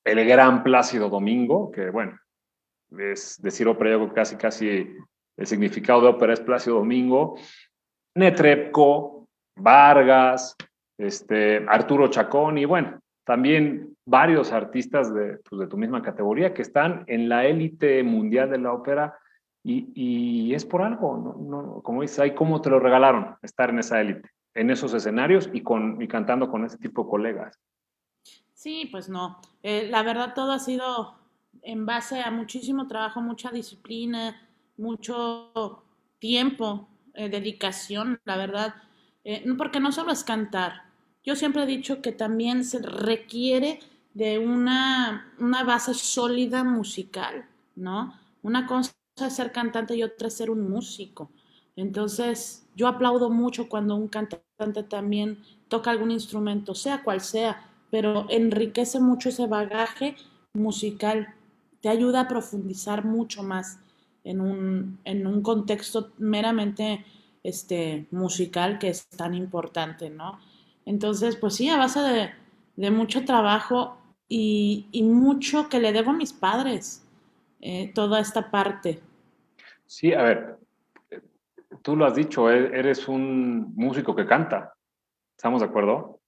[0.05, 2.18] El gran Plácido Domingo, que bueno,
[2.99, 4.88] es decir ópera, yo casi, casi
[5.37, 7.38] el significado de ópera es Plácido Domingo.
[8.16, 9.27] Netrebko,
[9.59, 10.57] Vargas,
[10.99, 16.62] este, Arturo Chacón y bueno, también varios artistas de, pues, de tu misma categoría que
[16.62, 19.19] están en la élite mundial de la ópera
[19.62, 21.37] y, y es por algo, ¿no?
[21.37, 25.51] no como dices, ahí cómo te lo regalaron estar en esa élite, en esos escenarios
[25.53, 27.61] y, con, y cantando con ese tipo de colegas.
[28.55, 29.40] Sí, pues no.
[29.62, 31.19] Eh, la verdad todo ha sido
[31.62, 34.40] en base a muchísimo trabajo, mucha disciplina,
[34.77, 35.83] mucho
[36.21, 38.75] tiempo, eh, dedicación, la verdad.
[39.25, 40.85] Eh, porque no solo es cantar.
[41.25, 43.81] Yo siempre he dicho que también se requiere
[44.16, 48.14] de una, una base sólida musical, ¿no?
[48.40, 51.31] Una cosa es ser cantante y otra es ser un músico.
[51.76, 58.24] Entonces, yo aplaudo mucho cuando un cantante también toca algún instrumento, sea cual sea, pero
[58.31, 60.16] enriquece mucho ese bagaje
[60.55, 61.35] musical,
[61.83, 63.81] te ayuda a profundizar mucho más
[64.24, 67.05] en un, en un contexto meramente
[67.42, 70.38] este, musical que es tan importante, ¿no?
[70.87, 72.31] Entonces, pues sí, a base de,
[72.76, 77.06] de mucho trabajo y, y, mucho que le debo a mis padres,
[77.60, 79.00] eh, toda esta parte.
[79.86, 80.58] Sí, a ver,
[81.82, 84.74] tú lo has dicho, e-, eres un músico que canta,
[85.36, 86.20] ¿estamos de acuerdo?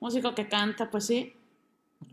[0.00, 1.32] Músico que canta, pues sí.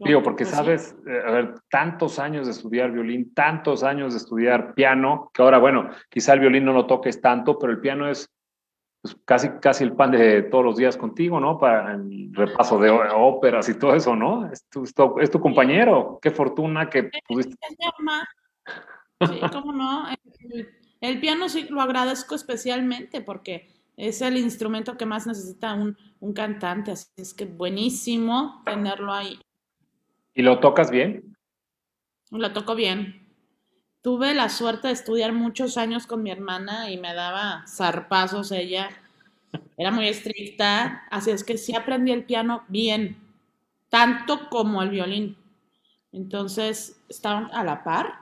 [0.05, 1.09] Digo, porque pues sabes, sí.
[1.09, 5.57] Eh, a ver, tantos años de estudiar violín, tantos años de estudiar piano, que ahora,
[5.57, 8.29] bueno, quizá el violín no lo toques tanto, pero el piano es
[9.01, 11.57] pues, casi, casi el pan de todos los días contigo, ¿no?
[11.57, 14.51] Para el repaso de óperas y todo eso, ¿no?
[14.51, 14.83] Es tu,
[15.19, 16.19] es tu compañero.
[16.21, 17.55] Qué fortuna que pudiste.
[17.62, 18.27] Es mi mamá.
[19.27, 20.07] Sí, cómo no.
[20.09, 20.69] El,
[21.01, 26.33] el, piano sí lo agradezco especialmente porque es el instrumento que más necesita un, un
[26.33, 29.39] cantante, así es que buenísimo tenerlo ahí.
[30.33, 31.35] ¿Y lo tocas bien?
[32.31, 33.18] Lo toco bien.
[34.01, 38.89] Tuve la suerte de estudiar muchos años con mi hermana y me daba zarpazos ella.
[39.77, 43.17] Era muy estricta, así es que sí aprendí el piano bien,
[43.89, 45.35] tanto como el violín.
[46.12, 48.19] Entonces, estaban a la par,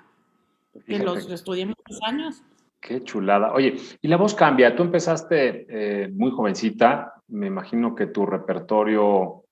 [0.74, 2.44] porque los estudié muchos años.
[2.80, 3.54] Qué chulada.
[3.54, 4.76] Oye, y la voz cambia.
[4.76, 7.22] Tú empezaste eh, muy jovencita.
[7.28, 9.44] Me imagino que tu repertorio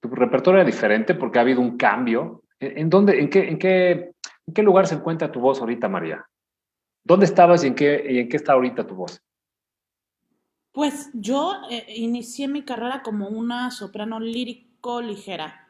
[0.00, 2.42] tu repertorio era diferente porque ha habido un cambio.
[2.60, 4.12] ¿En dónde, en qué, en qué,
[4.48, 6.26] en qué lugar se encuentra tu voz ahorita, María?
[7.04, 9.20] ¿Dónde estabas y en qué, y en qué está ahorita tu voz?
[10.72, 15.68] Pues yo eh, inicié mi carrera como una soprano lírico ligera,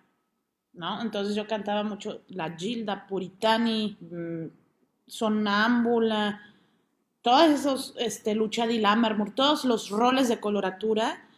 [0.74, 1.02] ¿no?
[1.02, 4.46] Entonces yo cantaba mucho la Gilda, Puritani, mmm,
[5.08, 6.40] Sonámbula,
[7.20, 8.80] todos esos, este, Lucha di
[9.34, 11.28] todos los roles de coloratura,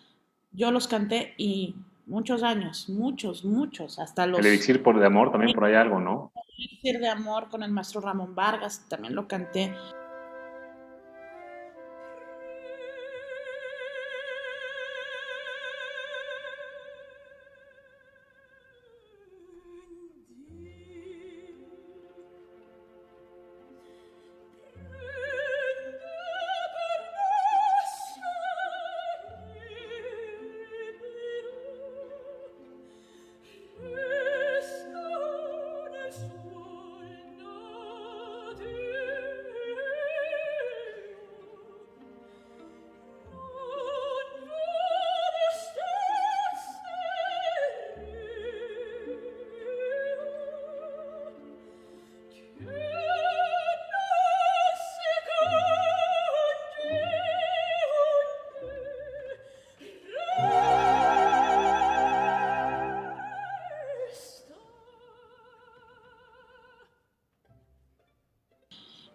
[0.53, 1.75] yo los canté y
[2.11, 4.41] muchos años, muchos, muchos, hasta los...
[4.41, 6.33] El elixir por de amor, también por ahí algo, ¿no?
[6.35, 9.73] El elixir de amor con el maestro Ramón Vargas, también lo canté.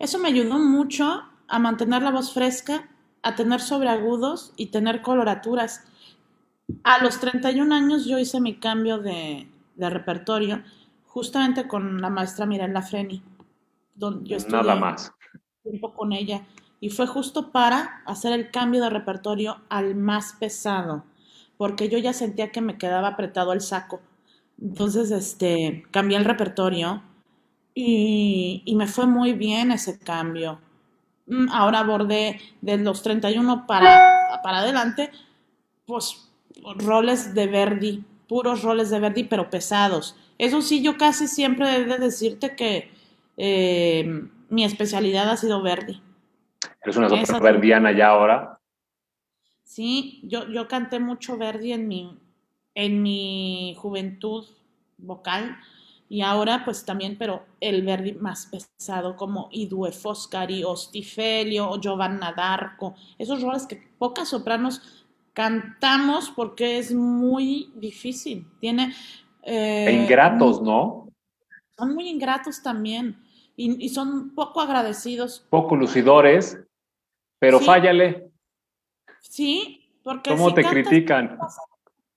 [0.05, 2.88] Eso me ayudó mucho a mantener la voz fresca,
[3.23, 5.84] a tener sobreagudos y tener coloraturas.
[6.84, 10.61] A los 31 años yo hice mi cambio de, de repertorio
[11.07, 13.23] justamente con la maestra Mirella Freni,
[13.95, 15.11] donde yo estuve Nada más.
[15.63, 16.45] tiempo con ella.
[16.80, 21.03] Y fue justo para hacer el cambio de repertorio al más pesado,
[21.57, 24.01] porque yo ya sentía que me quedaba apretado el saco.
[24.61, 27.01] Entonces, este, cambié el repertorio
[27.78, 30.61] y, y, me fue muy bien ese cambio.
[31.28, 35.11] Mm, ahora abordé de los 31 para, para adelante,
[35.86, 36.32] pues
[36.78, 40.15] roles de Verdi, puros roles de Verdi, pero pesados.
[40.38, 42.91] Eso sí, yo casi siempre he de decirte que
[43.36, 46.01] eh, mi especialidad ha sido Verdi.
[46.82, 48.59] ¿Eres una soprano verdiana ya ahora?
[49.63, 52.17] Sí, yo, yo canté mucho Verdi en mi,
[52.73, 54.45] en mi juventud
[54.97, 55.57] vocal
[56.08, 61.70] y ahora pues también, pero el Verdi más pesado como I Due Foscari o Stifelio
[61.70, 68.47] o Giovanna d'Arco, esos roles que pocas sopranos cantamos porque es muy difícil.
[68.60, 68.93] Tiene...
[69.43, 71.10] Eh, ingratos, ¿no?
[71.78, 73.22] Son muy ingratos también
[73.56, 75.45] y, son poco agradecidos.
[75.49, 76.60] Poco lucidores,
[77.39, 78.32] pero fállale.
[79.22, 80.32] Sí, porque...
[80.32, 81.38] ¿Cómo te critican?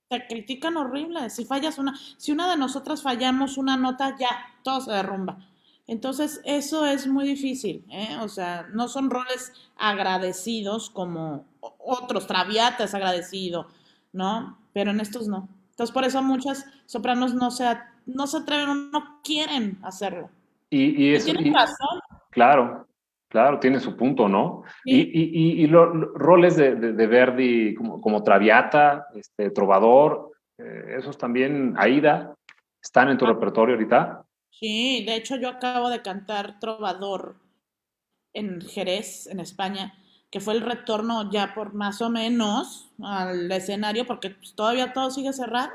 [0.08, 1.30] Te critican horrible.
[1.30, 4.28] Si fallas una, si una de nosotras fallamos una nota, ya
[4.62, 5.38] todo se derrumba.
[5.86, 8.18] Entonces, eso es muy difícil, ¿eh?
[8.20, 13.68] O sea, no son roles agradecidos como otros, Traviata es agradecido,
[14.12, 14.58] ¿no?
[14.74, 15.48] Pero en estos no.
[15.70, 17.64] Entonces, por eso muchas sopranos no se,
[18.04, 20.28] no se atreven o no quieren hacerlo.
[20.70, 22.00] Y, y tienen razón.
[22.30, 22.87] Claro,
[23.28, 24.62] claro, tiene su punto, ¿no?
[24.84, 31.74] Y, y, los roles de, de, Verdi como, como, Traviata, este, Trovador, eh, esos también,
[31.78, 32.34] Aida,
[32.82, 33.32] ¿están en tu ah.
[33.32, 34.24] repertorio ahorita?
[34.50, 37.36] Sí, de hecho yo acabo de cantar Trovador
[38.32, 39.94] en Jerez, en España,
[40.30, 45.10] que fue el retorno ya por más o menos al escenario, porque pues, todavía todo
[45.10, 45.70] sigue cerrado.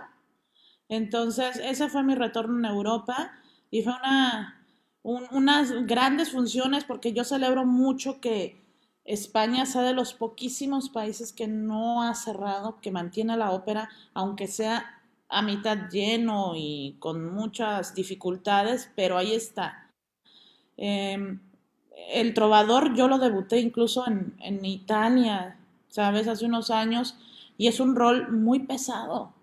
[0.89, 3.31] Entonces, ese fue mi retorno en Europa
[3.71, 4.62] y fue una,
[5.03, 8.61] unas grandes funciones porque yo celebro mucho que
[9.05, 14.47] España sea de los poquísimos países que no ha cerrado, que mantiene la ópera, aunque
[14.47, 19.91] sea a mitad lleno y con muchas dificultades, pero ahí está.
[20.77, 21.41] Em,
[22.13, 25.57] el trovador yo lo debuté incluso en, en Italia,
[25.89, 26.27] ¿sabes?
[26.27, 27.15] Hace unos años,
[27.57, 29.33] y es un rol muy pesado,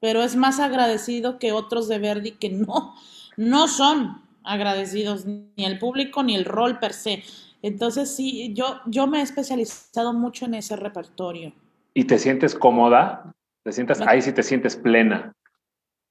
[0.00, 2.94] pero es más agradecido que otros de Verdi que no,
[3.36, 7.22] no son agradecidos, ni el público ni el rol per se.
[7.62, 11.52] Entonces sí, yo, yo me he especializado mucho en ese repertorio.
[11.94, 13.34] ¿Y te sientes cómoda?
[13.64, 15.32] ¿Te sientas, ahí sí te sientes plena?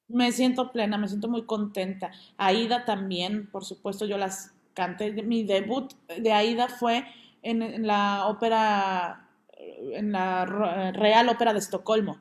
[0.08, 2.12] Me siento plena, me siento muy contenta.
[2.38, 5.12] Aida también, por supuesto, yo las canté.
[5.24, 7.06] Mi debut de Aida fue
[7.42, 10.46] en, en la ópera, en la
[10.92, 12.18] Real Ópera de Estocolmo.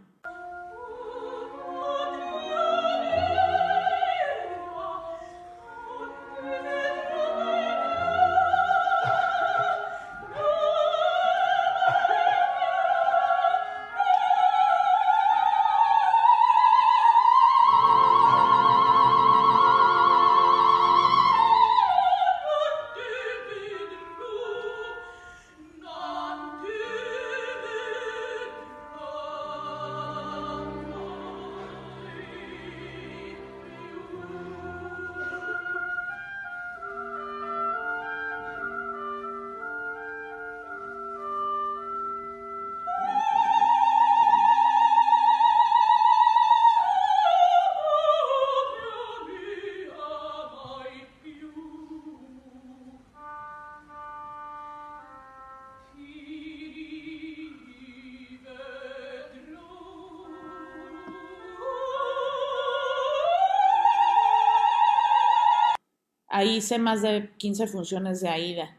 [66.45, 68.76] Ahí hice más de 15 funciones de AIDA.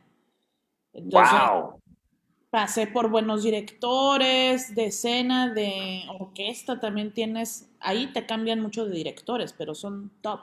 [0.93, 1.79] Entonces, wow.
[2.49, 8.95] pasé por buenos directores de escena, de orquesta, también tienes, ahí te cambian mucho de
[8.95, 10.39] directores, pero son top.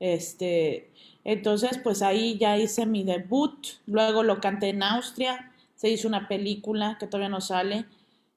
[0.00, 0.90] Este,
[1.24, 6.26] entonces, pues ahí ya hice mi debut, luego lo canté en Austria, se hizo una
[6.26, 7.84] película que todavía no sale,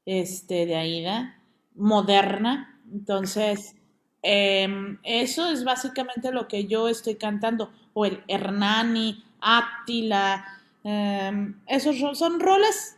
[0.05, 1.39] este, de AIDA,
[1.75, 3.75] moderna, entonces,
[4.21, 10.45] em, eso es básicamente lo que yo estoy cantando o el Hernani, Átila,
[10.83, 12.97] em, esos son roles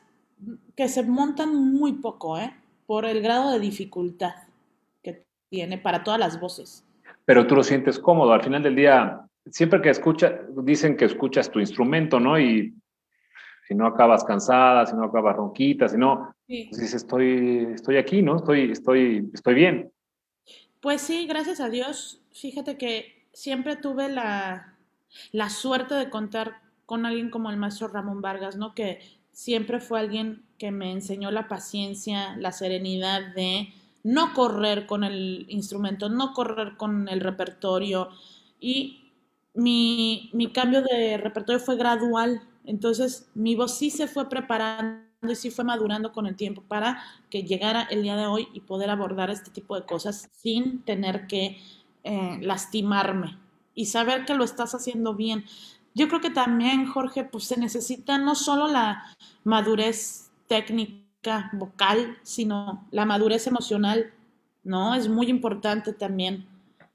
[0.76, 2.54] que se montan muy poco, ¿eh?
[2.86, 4.36] Por el grado de dificultad
[5.04, 6.84] que tiene para todas las voces.
[7.26, 8.34] Pero tú lo sientes cómodo.
[8.34, 10.34] Al final del día, siempre que escuchas,
[10.64, 12.40] dicen que escuchas tu instrumento, ¿no?
[12.40, 12.74] Y
[13.68, 18.22] si no acabas cansada, si no acabas ronquita, si no, pues dices, estoy, estoy aquí,
[18.22, 18.36] ¿no?
[18.38, 19.92] Estoy, estoy, estoy bien.
[20.82, 22.22] Pues sí, gracias a Dios.
[22.32, 24.75] Fíjate que siempre tuve la,
[25.32, 28.76] la suerte de contar con alguien como el maestro Ramón Vargas, ¿no?
[28.76, 29.00] Que
[29.32, 35.46] siempre fue alguien que me enseñó la paciencia, la serenidad de no correr con el
[35.50, 38.10] instrumento, no correr con el repertorio.
[38.60, 39.12] Y
[39.54, 42.42] mi, mi cambio de repertorio fue gradual.
[42.66, 47.02] Entonces mi voz sí se fue preparando y sí fue madurando con el tiempo para
[47.30, 51.26] que llegara el día de hoy y poder abordar este tipo de cosas sin tener
[51.26, 51.58] que
[52.04, 53.40] eh, lastimarme
[53.76, 55.46] y saber que lo estás haciendo bien.
[55.94, 59.06] Yo creo que también, Jorge, pues se necesita no solo la
[59.44, 64.14] madurez técnica vocal, sino la madurez emocional,
[64.64, 64.96] ¿no?
[64.96, 66.48] Es muy importante también.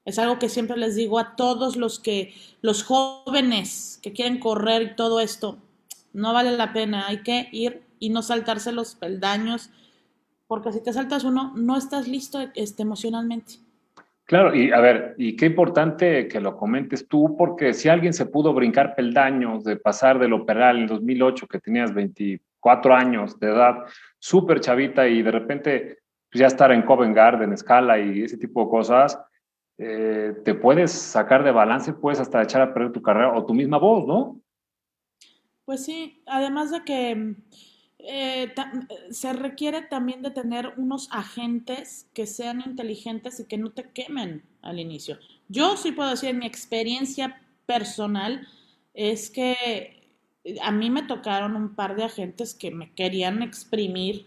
[0.05, 4.83] Es algo que siempre les digo a todos los que, los jóvenes que quieren correr
[4.83, 5.59] y todo esto,
[6.13, 9.71] no vale la pena, hay que ir y no saltarse los peldaños,
[10.47, 13.61] porque si te saltas uno, no estás listo este, emocionalmente.
[14.31, 18.27] Claro, y a ver, y qué importante que lo comentes tú, porque si alguien se
[18.27, 23.79] pudo brincar peldaños de pasar del operal en 2008, que tenías 24 años de edad,
[24.21, 25.99] súper chavita, y de repente
[26.33, 29.21] ya estar en Covent Garden, escala y ese tipo de cosas,
[29.79, 33.53] eh, te puedes sacar de balance, puedes hasta echar a perder tu carrera o tu
[33.53, 34.41] misma voz, ¿no?
[35.65, 37.35] Pues sí, además de que
[38.05, 38.53] eh,
[39.11, 44.43] se requiere también de tener unos agentes que sean inteligentes y que no te quemen
[44.63, 45.19] al inicio.
[45.49, 48.47] Yo sí puedo decir, mi experiencia personal
[48.95, 50.09] es que
[50.63, 54.27] a mí me tocaron un par de agentes que me querían exprimir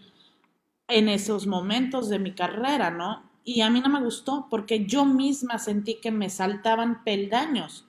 [0.88, 3.22] en esos momentos de mi carrera, ¿no?
[3.44, 7.86] Y a mí no me gustó porque yo misma sentí que me saltaban peldaños.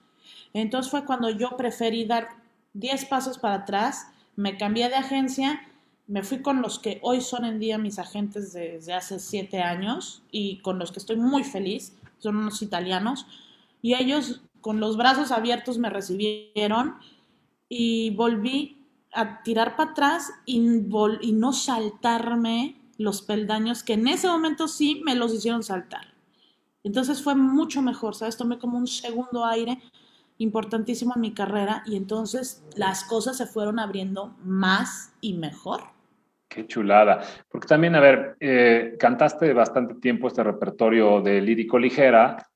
[0.52, 2.28] Entonces fue cuando yo preferí dar
[2.74, 5.60] 10 pasos para atrás, me cambié de agencia,
[6.06, 10.22] me fui con los que hoy son en día mis agentes desde hace 7 años
[10.30, 13.26] y con los que estoy muy feliz, son unos italianos,
[13.82, 16.96] y ellos con los brazos abiertos me recibieron
[17.68, 20.58] y volví a tirar para atrás y,
[21.20, 26.14] y no saltarme los peldaños que en ese momento sí me los hicieron saltar.
[26.84, 28.36] Entonces fue mucho mejor, ¿sabes?
[28.36, 29.80] Tomé como un segundo aire
[30.38, 35.95] importantísimo en mi carrera y entonces las cosas se fueron abriendo más y mejor.
[36.56, 37.20] Qué chulada.
[37.50, 42.48] Porque también, a ver, eh, cantaste bastante tiempo este repertorio de lírico ligera,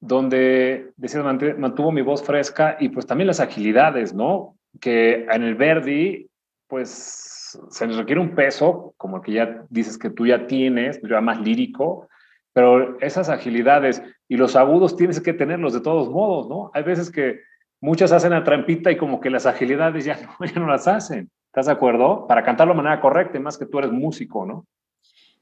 [0.00, 1.22] donde decías,
[1.58, 4.56] mantuvo mi voz fresca y pues también las agilidades, ¿no?
[4.80, 6.30] Que en el Verdi,
[6.66, 10.98] pues se les requiere un peso, como el que ya dices que tú ya tienes,
[11.02, 12.08] ya más lírico,
[12.54, 16.70] pero esas agilidades y los agudos tienes que tenerlos de todos modos, ¿no?
[16.72, 17.40] Hay veces que
[17.82, 21.30] muchas hacen la trampita y como que las agilidades ya no, ya no las hacen.
[21.52, 22.26] ¿Estás de acuerdo?
[22.26, 24.64] Para cantarlo de manera correcta, más que tú eres músico, ¿no?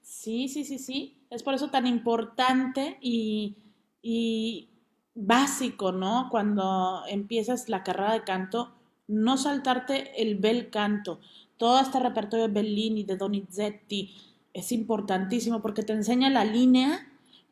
[0.02, 1.24] Sí, sí, sí, sí.
[1.30, 3.56] Es por eso tan importante y,
[4.02, 4.70] y
[5.14, 6.26] básico, ¿no?
[6.28, 8.72] Cuando empiezas la carrera de canto,
[9.06, 11.20] no saltarte el bel canto
[11.60, 14.14] todo este repertorio de Bellini, de Donizetti,
[14.54, 17.06] es importantísimo porque te enseña la línea,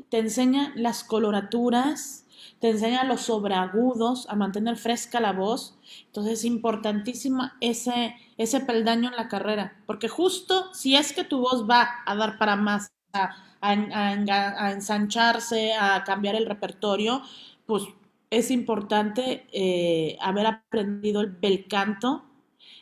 [0.08, 2.24] te enseña las coloraturas,
[2.60, 5.78] te enseña los sobreagudos, a mantener fresca la voz.
[6.06, 11.40] Entonces es importantísimo ese, ese peldaño en la carrera, porque justo si es que tu
[11.40, 17.22] voz va a dar para más, a, a, ensancharse, a cambiar el repertorio,
[17.66, 17.84] pues
[18.30, 22.24] es importante eh, haber aprendido el bel canto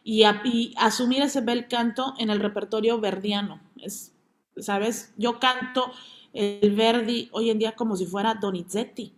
[0.02, 0.22] y,
[0.76, 3.60] asumir ese bel canto en el repertorio verdiano.
[3.76, 4.12] Es,
[4.56, 5.12] ¿Sabes?
[5.16, 5.92] Yo canto
[6.32, 9.12] el Verdi hoy en día como si fuera Donizetti.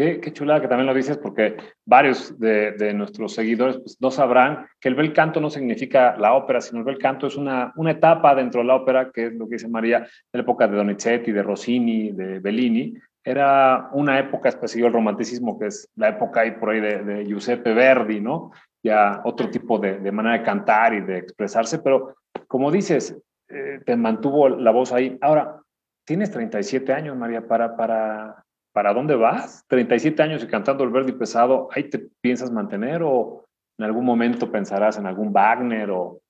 [0.00, 4.66] Qué, qué chulada que también lo dices, porque varios de, nuestros seguidores pues, no sabrán
[4.80, 7.90] que el bel canto no significa la ópera, sino el bel canto es una, una
[7.90, 11.32] etapa dentro de la ópera, que es lo que dice María, la época de Donizetti,
[11.32, 12.94] de Rossini, de Bellini.
[13.22, 17.26] Era una época especial el romanticismo, que es la época ahí por ahí de, de
[17.26, 18.52] Giuseppe Verdi, ¿no?
[18.82, 23.14] ya otro tipo de, manera de cantar y de expresarse, pero como dices,
[23.50, 25.18] eh, te mantuvo la voz ahí.
[25.20, 25.60] Ahora,
[26.06, 28.42] tienes 37 años, María, ¿para, para,
[28.72, 29.64] para dónde vas?
[29.68, 33.44] 37 años y cantando el Verdi pesado, ¿ahí te piensas mantener o
[33.78, 36.20] en algún momento pensarás en algún Wagner o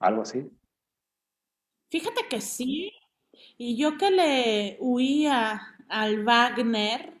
[0.00, 0.48] algo así?
[1.90, 2.92] Fíjate que sí,
[3.58, 7.12] y yo que le huía al Wagner,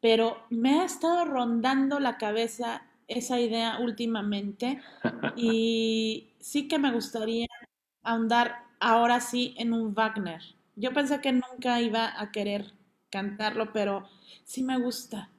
[0.00, 4.80] pero me ha estado rondando la cabeza esa idea últimamente
[5.36, 7.46] y sí que me gustaría
[8.02, 10.40] ahondar ahora sí en un Wagner.
[10.76, 12.72] Yo pensé que nunca iba a querer
[13.10, 14.08] cantarlo, pero
[14.44, 15.30] sí me gusta.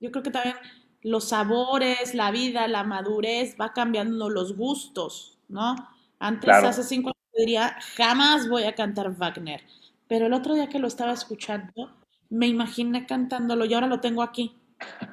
[0.00, 0.56] Yo creo que también
[1.02, 5.74] los sabores, la vida, la madurez, va cambiando los gustos, ¿no?
[6.18, 9.62] Antes, hace cinco años, diría, jamás voy a cantar Wagner.
[10.06, 11.90] Pero el otro día que lo estaba escuchando,
[12.28, 14.56] me imaginé cantándolo y ahora lo tengo aquí,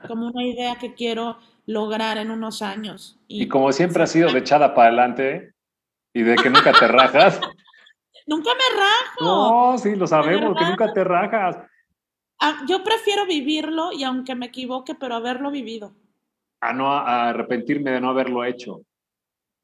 [0.07, 3.19] como una idea que quiero lograr en unos años.
[3.27, 5.53] Y, como siempre has sido de echada para adelante
[6.13, 7.39] y de que nunca te rajas.
[8.27, 9.71] nunca me rajo.
[9.71, 11.57] No, sí, lo sabemos, que nunca te rajas.
[12.39, 15.93] Ah, yo prefiero vivirlo y aunque me equivoque, pero haberlo vivido.
[16.61, 18.81] A no arrepentirme de no haberlo hecho.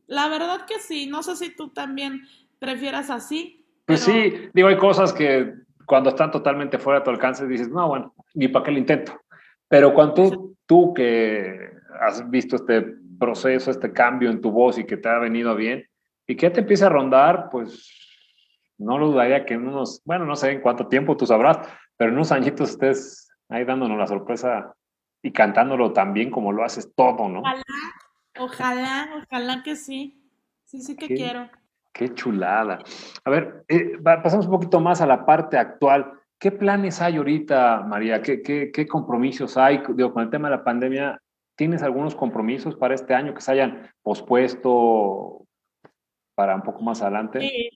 [0.08, 2.22] La verdad que sí, no sé si tú también
[2.60, 3.66] prefieras así.
[3.86, 5.54] Pues sí, digo, hay cosas que
[5.86, 9.20] cuando están totalmente fuera de tu alcance dices, no, bueno, ni para qué lo intento.
[9.68, 12.82] Pero cuando tú, tú que has visto este
[13.20, 15.88] proceso, este cambio en tu voz y que te ha venido bien,
[16.28, 17.90] y que te empiece a rondar, pues
[18.78, 21.68] no lo dudaría que en unos, bueno, no sé en cuánto tiempo tú sabrás,
[21.98, 24.76] pero en unos añitos estés ahí dándonos la sorpresa
[25.22, 27.40] y cantándolo tan bien como lo haces todo, ¿no?
[27.40, 27.64] Ojalá,
[28.40, 30.20] ojalá, ojalá que sí.
[30.66, 31.50] Sí, sí que quiero.
[31.94, 32.80] Qué chulada.
[33.24, 36.12] A ver, eh, pasamos un poquito más a la parte actual.
[36.40, 38.22] ¿Qué planes hay ahorita, María?
[38.22, 39.84] ¿Qué, qué, compromisos hay?
[39.96, 41.22] Digo, con el tema de la pandemia,
[41.56, 45.46] ¿tienes algunos compromisos para este año que se hayan pospuesto
[46.36, 47.40] para un poco más adelante?
[47.40, 47.70] Sí,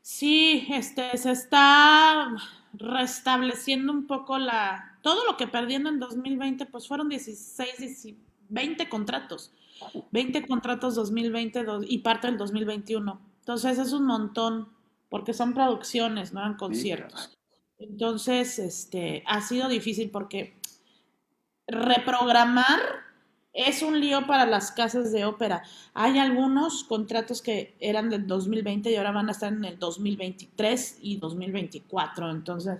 [0.00, 2.28] sí este, se está
[2.78, 4.98] restableciendo un poco la...
[5.02, 8.14] Todo lo que perdiendo en 2020, pues fueron 16,
[8.48, 9.52] 20 contratos.
[10.10, 13.20] 20 contratos 2020 y parte del 2021.
[13.40, 14.68] Entonces es un montón,
[15.08, 17.38] porque son producciones, no eran conciertos.
[17.78, 20.58] Entonces, este, ha sido difícil porque
[21.66, 22.80] reprogramar
[23.58, 25.64] es un lío para las casas de ópera.
[25.92, 30.98] Hay algunos contratos que eran del 2020 y ahora van a estar en el 2023
[31.02, 32.30] y 2024.
[32.30, 32.78] Entonces,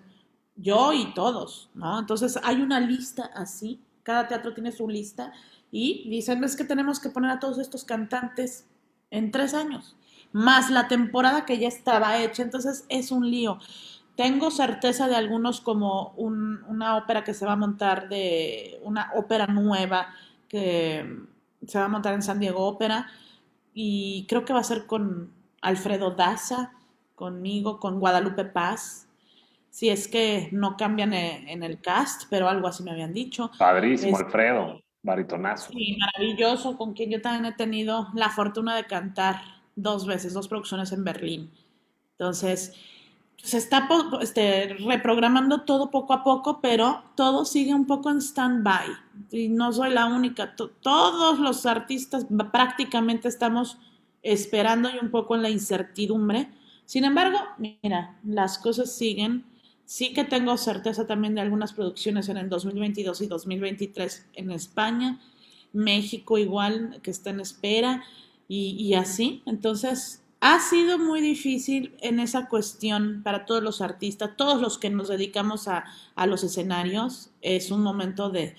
[0.55, 1.99] yo y todos, ¿no?
[1.99, 3.81] Entonces, hay una lista así.
[4.05, 5.33] Cada teatro tiene su lista
[5.73, 8.65] y dicen, es que tenemos que poner a todos estos cantantes
[9.11, 9.97] en tres años,
[10.33, 13.59] más la temporada que ya estaba hecha, entonces es un lío.
[14.17, 19.47] Tengo certeza de algunos como una ópera que se va a montar de una ópera
[19.47, 20.09] nueva
[20.49, 21.05] que
[21.67, 23.09] se va a montar en San Diego Ópera
[23.75, 26.73] y creo que va a ser con Alfredo Daza,
[27.15, 29.09] conmigo, con Guadalupe Paz.
[29.71, 33.51] Si es que no cambian en el cast, pero algo así me habían dicho.
[33.59, 34.81] Padrísimo, Alfredo.
[35.03, 35.71] Baritonazo.
[35.73, 39.41] Sí, maravilloso, con quien yo también he tenido la fortuna de cantar
[39.77, 41.51] dos veces, dos producciones en Berlín.
[42.13, 42.75] Entonces,
[43.43, 43.89] se está
[44.21, 48.89] este, reprogramando todo poco a poco, pero todo sigue un poco en stand-by.
[49.31, 50.55] Y no soy la única.
[50.57, 53.79] todos los artistas prácticamente estamos
[54.23, 56.49] esperando y un poco en la incertidumbre.
[56.85, 59.45] Sin embargo, mira, las cosas siguen
[59.89, 65.19] Sí que tengo certeza también de algunas producciones en el 2022 y 2023 en España,
[65.73, 68.05] México igual que está en espera
[68.49, 69.43] y, así.
[69.47, 74.91] Entonces, ha sido muy difícil en esa cuestión para todos los artistas, todos los que
[74.91, 75.85] nos dedicamos a,
[76.15, 77.31] a los escenarios.
[77.41, 78.55] Es un momento de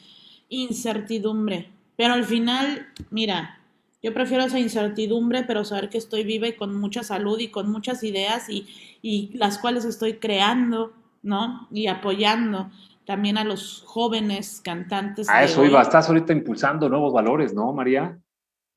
[0.50, 1.70] incertidumbre.
[1.96, 3.60] Pero al final, mira,
[4.02, 7.72] yo prefiero esa incertidumbre, pero saber que estoy viva y con mucha salud y con
[7.72, 8.68] muchas ideas y,
[9.02, 11.68] y las cuales estoy creando ¿no?
[11.72, 12.72] Y apoyando
[13.06, 15.30] también a los jóvenes cantantes.
[15.30, 18.20] A eso iba, estás ahorita impulsando nuevos valores, ¿no, María?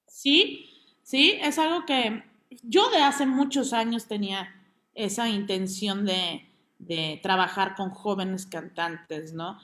[0.07, 0.67] Sí,
[1.03, 2.23] sí, es algo que
[2.63, 4.49] yo de hace muchos años tenía
[4.95, 6.49] esa intención de,
[7.23, 9.59] trabajar con jóvenes cantantes, ¿no?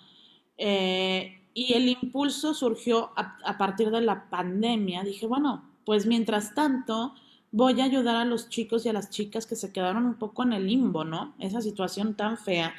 [0.56, 5.02] Eh, y el impulso surgió a, a, partir de la pandemia.
[5.02, 7.14] Dije, bueno, pues mientras tanto
[7.50, 10.44] voy a ayudar a los chicos y a las chicas que se quedaron un poco
[10.44, 11.34] en el limbo, ¿no?
[11.38, 12.72] Esa situación tan fea.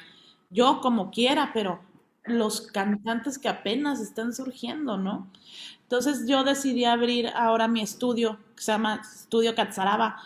[0.48, 1.80] Yo como quiera, pero
[2.24, 5.30] los cantantes que apenas están surgiendo, ¿no?
[5.82, 10.18] Entonces yo decidí abrir ahora mi estudio, que se llama Estudio Catzaraba,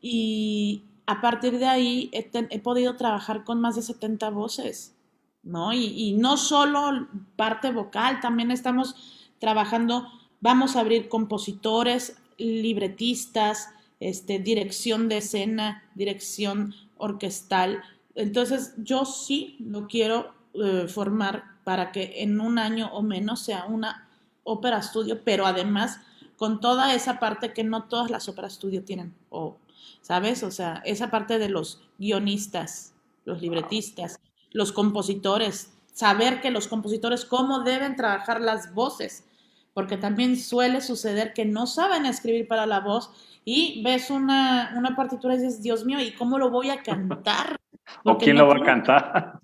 [0.00, 4.96] y a partir de ahí he, podido trabajar con más de 70 voces,
[5.42, 5.72] ¿no?
[5.72, 8.96] Y, no solo parte vocal, también estamos
[9.38, 10.08] trabajando,
[10.40, 13.68] vamos a abrir compositores, libretistas,
[14.00, 17.82] este, dirección de escena, dirección orquestal.
[18.14, 23.64] Entonces, yo sí lo quiero eh, formar para que en un año o menos sea
[23.64, 24.08] una
[24.44, 26.00] ópera estudio, pero además
[26.36, 29.56] con toda esa parte que no todas las óperas estudio tienen, o,
[30.00, 30.42] ¿sabes?
[30.42, 32.94] O sea, esa parte de los guionistas,
[33.24, 34.18] los libretistas,
[34.50, 39.24] los compositores, saber que los compositores cómo deben trabajar las voces,
[39.72, 43.10] porque también suele suceder que no saben escribir para la voz
[43.44, 47.56] y ves una, una partitura y dices, Dios mío, ¿y cómo lo voy a cantar?
[48.04, 49.40] ¿O quién lo va a cantar?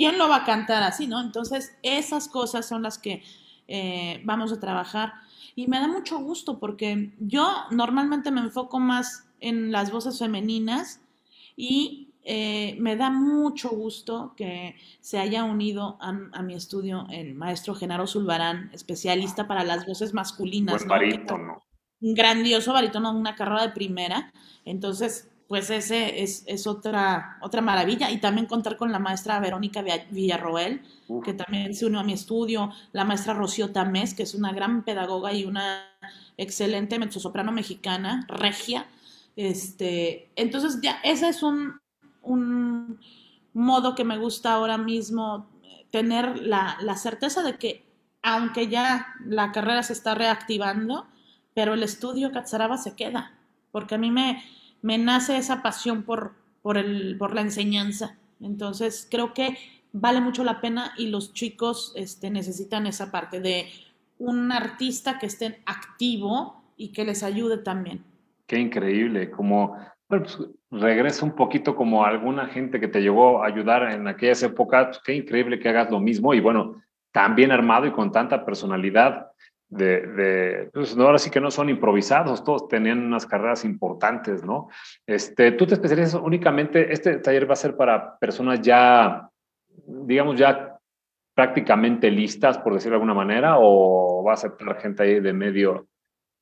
[0.00, 1.20] ¿Quién lo va a cantar así, no?
[1.20, 3.22] Entonces, esas cosas son las que
[3.68, 5.12] eh, vamos a trabajar.
[5.54, 11.02] Y me da mucho gusto porque yo normalmente me enfoco más en las voces femeninas
[11.54, 17.74] y eh, me da mucho gusto que se haya unido a, mi estudio el maestro
[17.74, 20.86] Genaro Zulbarán, especialista para las voces masculinas.
[20.86, 21.62] Buen ¿no?
[22.00, 24.32] un grandioso barítono, una carrera de primera.
[24.64, 28.08] Entonces, pues ese es, otra, otra maravilla.
[28.12, 29.82] Y también contar con la maestra Verónica
[30.12, 30.80] Villarroel,
[31.24, 34.84] que también se unió a mi estudio, la maestra Rocío Tamés, que es una gran
[34.84, 35.88] pedagoga y una
[36.36, 38.86] excelente mezzosoprano mexicana, regia.
[39.34, 41.80] Este, entonces, ya, ese es un,
[42.22, 43.00] un
[43.52, 45.50] modo que me gusta ahora mismo,
[45.90, 47.84] tener la, la certeza de que
[48.22, 51.08] aunque ya la carrera se está reactivando,
[51.54, 53.32] pero el estudio Catzaraba se queda.
[53.72, 54.44] porque a mí me,
[54.82, 58.16] me nace esa pasión por, por, el, por la enseñanza.
[58.40, 59.56] Entonces, creo que
[59.92, 63.66] vale mucho la pena y los chicos este, necesitan esa parte de
[64.18, 68.04] un artista que esté activo y que les ayude también.
[68.46, 69.76] Qué increíble, como
[70.06, 70.38] pues,
[70.70, 75.00] regresa un poquito como alguna gente que te llegó a ayudar en aquellas épocas, pues,
[75.04, 79.28] qué increíble que hagas lo mismo y bueno, tan bien armado y con tanta personalidad
[79.70, 84.68] de, de pues, ahora sí que no son improvisados, todos tenían unas carreras importantes, ¿no?
[85.06, 89.30] Este, tú te especializas únicamente, este taller va a ser para personas ya,
[89.86, 90.76] digamos, ya
[91.34, 95.86] prácticamente listas, por decirlo de alguna manera, o va a aceptar gente ahí de medio,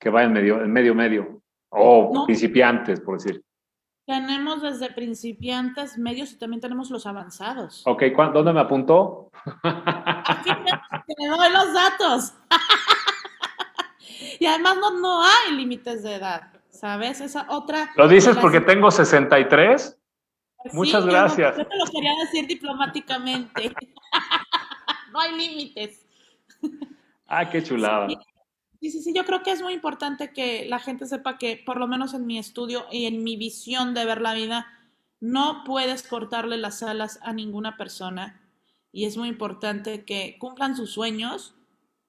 [0.01, 3.43] que vaya en medio, en medio, medio, o principiantes, por decir.
[4.07, 7.83] Tenemos desde principiantes, medios y también tenemos los avanzados.
[7.87, 9.31] Ok, ¿dónde me apuntó?
[9.63, 12.35] Aquí te doy los datos.
[14.39, 17.21] y además no, no hay límites de edad, ¿sabes?
[17.21, 17.91] Esa otra...
[17.97, 19.99] ¿Lo dices porque tengo 63?
[20.63, 21.57] Pues Muchas gracias.
[21.57, 23.73] Yo te lo quería decir diplomáticamente.
[25.13, 26.07] no hay límites.
[27.27, 28.09] Ah, qué chulada.
[28.81, 31.79] Sí, sí, sí, yo creo que es muy importante que la gente sepa que, por
[31.79, 34.67] lo menos en mi estudio y en mi visión de ver la vida,
[35.21, 38.41] no puedes cortarle las alas a ninguna persona
[38.93, 41.55] y es muy importante que cumplan sus sueños,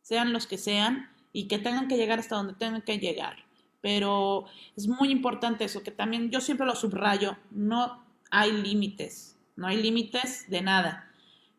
[0.01, 3.45] sean los que sean, y que tengan que llegar hasta donde tengan que llegar.
[3.81, 9.67] Pero es muy importante eso, que también yo siempre lo subrayo, no hay límites, no
[9.67, 11.11] hay límites de nada.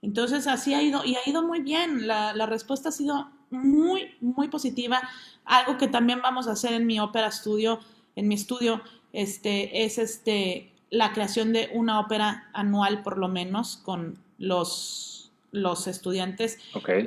[0.03, 4.14] Entonces así ha ido y ha ido muy bien, la, la respuesta ha sido muy,
[4.21, 5.01] muy positiva.
[5.45, 7.81] Algo que también vamos a hacer en mi ópera estudio,
[8.16, 13.77] en mi estudio, este, es este, la creación de una ópera anual por lo menos
[13.79, 16.59] con los, los estudiantes.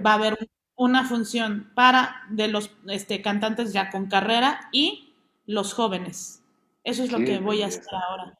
[0.05, 5.13] Va a haber una función para de los este, cantantes ya con carrera y
[5.45, 6.43] los jóvenes.
[6.83, 8.37] Eso es lo que voy a hacer ahora.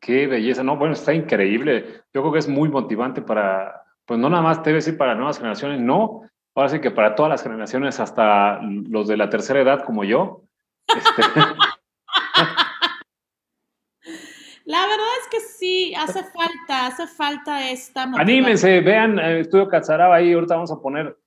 [0.00, 2.02] Qué belleza, no, bueno, está increíble.
[2.14, 5.38] Yo creo que es muy motivante para, pues no nada más debe ser para nuevas
[5.38, 6.22] generaciones, no,
[6.54, 10.44] ahora sí que para todas las generaciones, hasta los de la tercera edad como yo.
[10.86, 11.22] Este,
[14.64, 20.16] la verdad es que sí, hace falta, hace falta esta Anímense, vean eh, Estudio Cazaraba
[20.16, 21.18] ahí, ahorita vamos a poner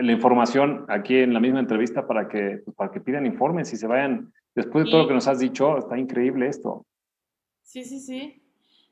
[0.00, 3.76] la información aquí en la misma entrevista para que, pues, para que pidan informes y
[3.76, 4.32] se vayan.
[4.54, 6.84] Después de todo lo que nos has dicho, está increíble esto.
[7.62, 8.42] Sí, sí, sí.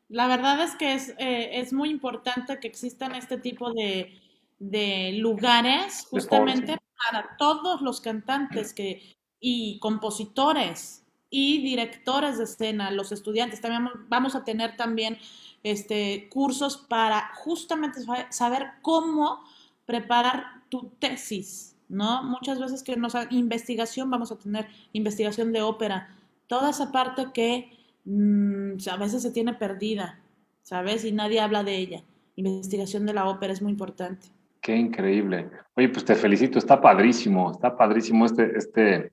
[0.09, 4.20] La verdad es que es, eh, es muy importante que existan este tipo de,
[4.59, 6.76] de lugares justamente
[7.11, 13.61] para todos los cantantes que, y compositores y directores de escena, los estudiantes.
[13.61, 15.18] También vamos a tener también
[15.62, 18.00] este, cursos para justamente
[18.30, 19.42] saber cómo
[19.87, 22.22] preparar tu tesis, ¿no?
[22.24, 26.09] Muchas veces que nos investigación, vamos a tener investigación de ópera,
[26.49, 27.70] toda esa parte que
[28.05, 30.20] mm, a veces se tiene perdida,
[30.62, 31.05] ¿sabes?
[31.05, 32.03] Y nadie habla de ella.
[32.34, 34.26] Investigación de la ópera es muy importante.
[34.61, 35.49] Qué increíble.
[35.76, 39.12] Oye, pues te felicito, está padrísimo, está padrísimo este, este,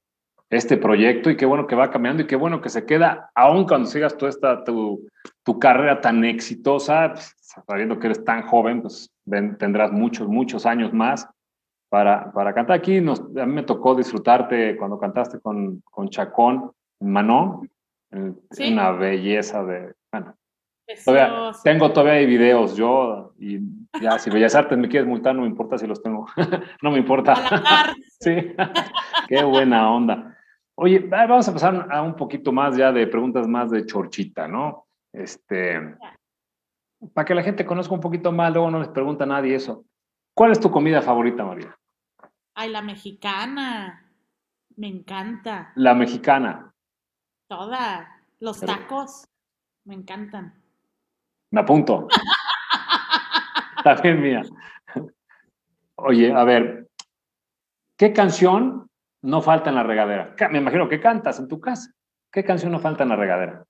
[0.50, 3.66] este proyecto y qué bueno que va cambiando y qué bueno que se queda, aún
[3.68, 5.08] cuando sigas toda esta, tu,
[5.44, 7.36] tu carrera tan exitosa, pues,
[7.68, 11.28] sabiendo que eres tan joven, pues tendrás muchos, muchos años más
[11.90, 12.78] para, para cantar.
[12.78, 17.70] Aquí nos, a mí me tocó disfrutarte cuando cantaste con, con Chacón, Manon,
[18.12, 20.36] una belleza de, bueno,
[21.04, 23.60] todavía, tengo todavía videos yo y
[24.02, 26.28] ya si Bellas Artes me quieres multar no me importa si los tengo,
[26.82, 27.36] no me importa.
[28.20, 28.36] sí,
[29.28, 30.38] qué buena onda.
[30.76, 34.88] Oye, vamos a pasar a un poquito más ya de preguntas más de chorchita, ¿no?
[35.14, 35.80] Este,
[37.14, 39.86] para que la gente conozca un poquito más, luego no les pregunta a nadie eso.
[40.34, 41.78] ¿Cuál es tu comida favorita, María?
[42.56, 44.12] Ay, la mexicana.
[44.76, 45.72] Me encanta.
[45.76, 46.74] La mexicana.
[47.48, 48.22] Toda.
[48.40, 49.28] Los tacos.
[49.86, 50.62] Me encantan.
[51.52, 52.08] Me apunto.
[53.84, 54.42] También mía.
[55.96, 56.90] Oye, a ver,
[57.98, 58.90] ¿qué canción
[59.22, 60.36] no falta en la regadera?
[60.52, 61.92] Me imagino que cantas en tu casa.
[62.32, 63.64] ¿Qué canción no falta en la regadera?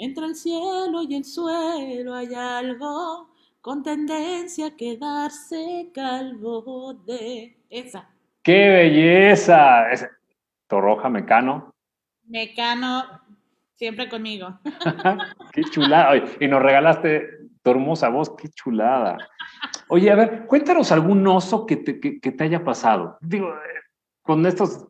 [0.00, 3.30] Entre el cielo y el suelo hay algo
[3.60, 8.08] con tendencia a quedarse calvo de esa.
[8.44, 9.86] ¡Qué belleza!
[10.68, 11.74] Torroja, Mecano.
[12.28, 13.06] Mecano,
[13.74, 14.60] siempre conmigo.
[15.52, 16.12] ¡Qué chulada!
[16.38, 19.18] y nos regalaste tu hermosa voz, qué chulada.
[19.88, 23.18] Oye, a ver, cuéntanos algún oso que te, que, te haya pasado.
[23.20, 23.80] Digo, eh,
[24.22, 24.86] con estos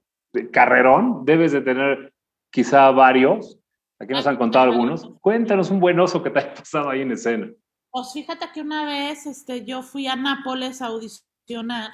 [0.53, 2.13] carrerón debes de tener
[2.51, 3.58] quizá varios.
[3.99, 5.09] Aquí nos han contado algunos.
[5.21, 7.49] Cuéntanos un buen oso que te haya pasado ahí en escena.
[7.91, 11.91] Pues fíjate que una vez este, yo fui a Nápoles a audicionar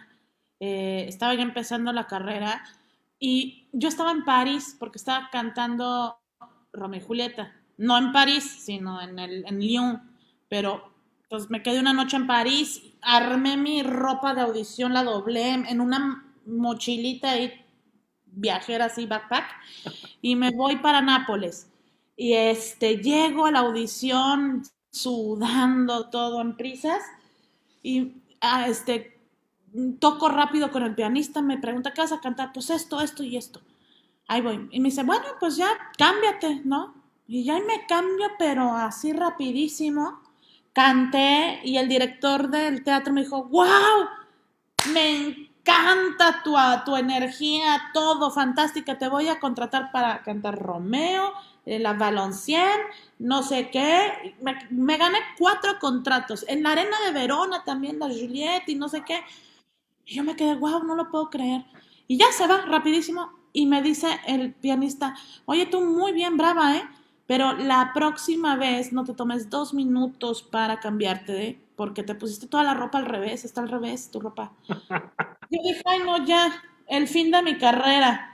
[0.61, 2.65] eh, estaba ya empezando la carrera
[3.19, 6.17] y yo estaba en París porque estaba cantando
[6.73, 7.53] Romeo y Julieta.
[7.77, 10.03] No en París, sino en, el, en Lyon.
[10.49, 10.93] Pero
[11.29, 15.81] pues me quedé una noche en París, armé mi ropa de audición, la doblé en
[15.81, 17.53] una mochilita y
[18.27, 19.47] viajera así, backpack,
[20.21, 21.74] y me voy para Nápoles.
[22.17, 27.03] Y este, llego a la audición sudando todo en prisas
[27.83, 29.19] y ah, este,
[29.99, 32.53] toco rápido con el pianista, me pregunta, ¿qué vas a cantar?
[32.53, 33.61] Pues esto, esto y esto.
[34.29, 34.69] Ahí voy.
[34.71, 36.95] Y me dice, bueno, pues ya, cámbiate, ¿no?
[37.27, 40.21] Y ya me cambio, pero así rapidísimo
[40.75, 44.09] canté y el director del teatro me dijo, wow,
[44.93, 46.55] me encanta tu,
[46.85, 51.33] tu energía, todo fantástica, te voy a contratar para cantar Romeo,
[51.67, 52.87] la Valenciennes,
[53.19, 54.37] no sé qué.
[54.71, 56.45] Me, gané cuatro contratos.
[56.49, 59.21] En la arena de Verona también, la Juliette y no sé qué.
[60.05, 61.65] Y yo me quedé, wow, no lo puedo creer.
[62.07, 66.77] Y ya se va rapidísimo y me dice el pianista, oye, tú muy bien, brava,
[66.77, 66.85] ¿eh?
[67.27, 71.65] Pero la próxima vez no te tomes dos minutos para cambiarte, ¿eh?
[71.77, 74.53] porque te pusiste toda la ropa al revés, está al revés tu ropa.
[74.69, 76.53] Yo dije, ay, no, ya,
[76.87, 78.34] el fin de mi carrera.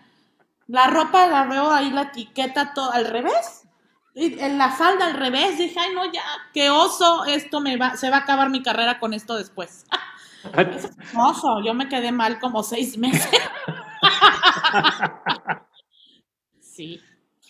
[0.71, 3.66] La ropa la veo ahí, la etiqueta todo al revés.
[4.14, 6.23] Y en la falda al revés, dije, ay, no, ya,
[6.55, 9.85] qué oso, esto me va, se va a acabar mi carrera con esto después.
[10.57, 13.31] es oso, yo me quedé mal como seis meses.
[16.61, 17.01] sí.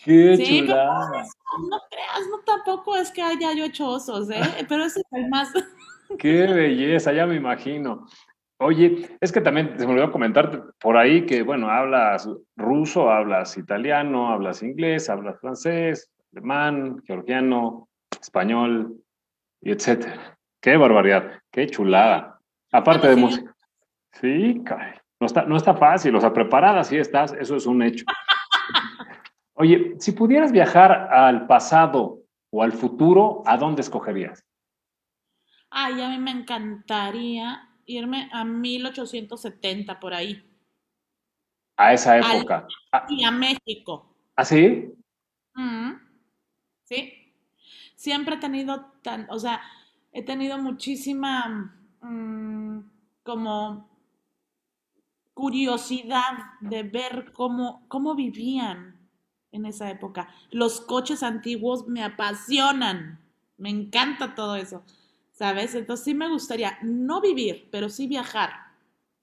[0.03, 1.23] Qué chulada.
[1.69, 4.65] No, creas, no tampoco es que haya yo hecho osos, ¿eh?
[4.67, 5.49] Pero ese es el más.
[6.17, 8.07] Qué belleza, ya me imagino.
[8.63, 13.57] Oye, es que también se me olvidó comentarte por ahí que, bueno, hablas ruso, hablas
[13.57, 17.89] italiano, hablas inglés, hablas francés, alemán, georgiano,
[18.21, 19.01] español,
[19.61, 20.37] y etcétera.
[20.61, 22.39] Qué barbaridad, qué chulada.
[22.71, 23.51] Aparte de música.
[24.11, 24.93] Sí, caray.
[25.19, 28.05] No está, no está fácil, o sea, preparada sí estás, eso es un hecho.
[29.55, 32.19] Oye, si pudieras viajar al pasado
[32.51, 34.45] o al futuro, ¿a dónde escogerías?
[35.71, 40.43] Ay, a mí me encantaría irme a 1870 por ahí.
[41.77, 42.67] A esa época.
[43.09, 44.15] y a México.
[44.35, 44.93] ¿Ah, sí?
[46.83, 47.13] sí.
[47.95, 49.61] Siempre he tenido tan, o sea,
[50.11, 52.79] he tenido muchísima mm,
[53.23, 53.89] como
[55.33, 58.99] curiosidad de ver cómo, cómo vivían
[59.51, 60.29] en esa época.
[60.51, 63.19] Los coches antiguos me apasionan,
[63.57, 64.83] me encanta todo eso,
[65.41, 65.73] ¿sabes?
[65.73, 68.51] Entonces sí me gustaría no vivir, pero sí viajar.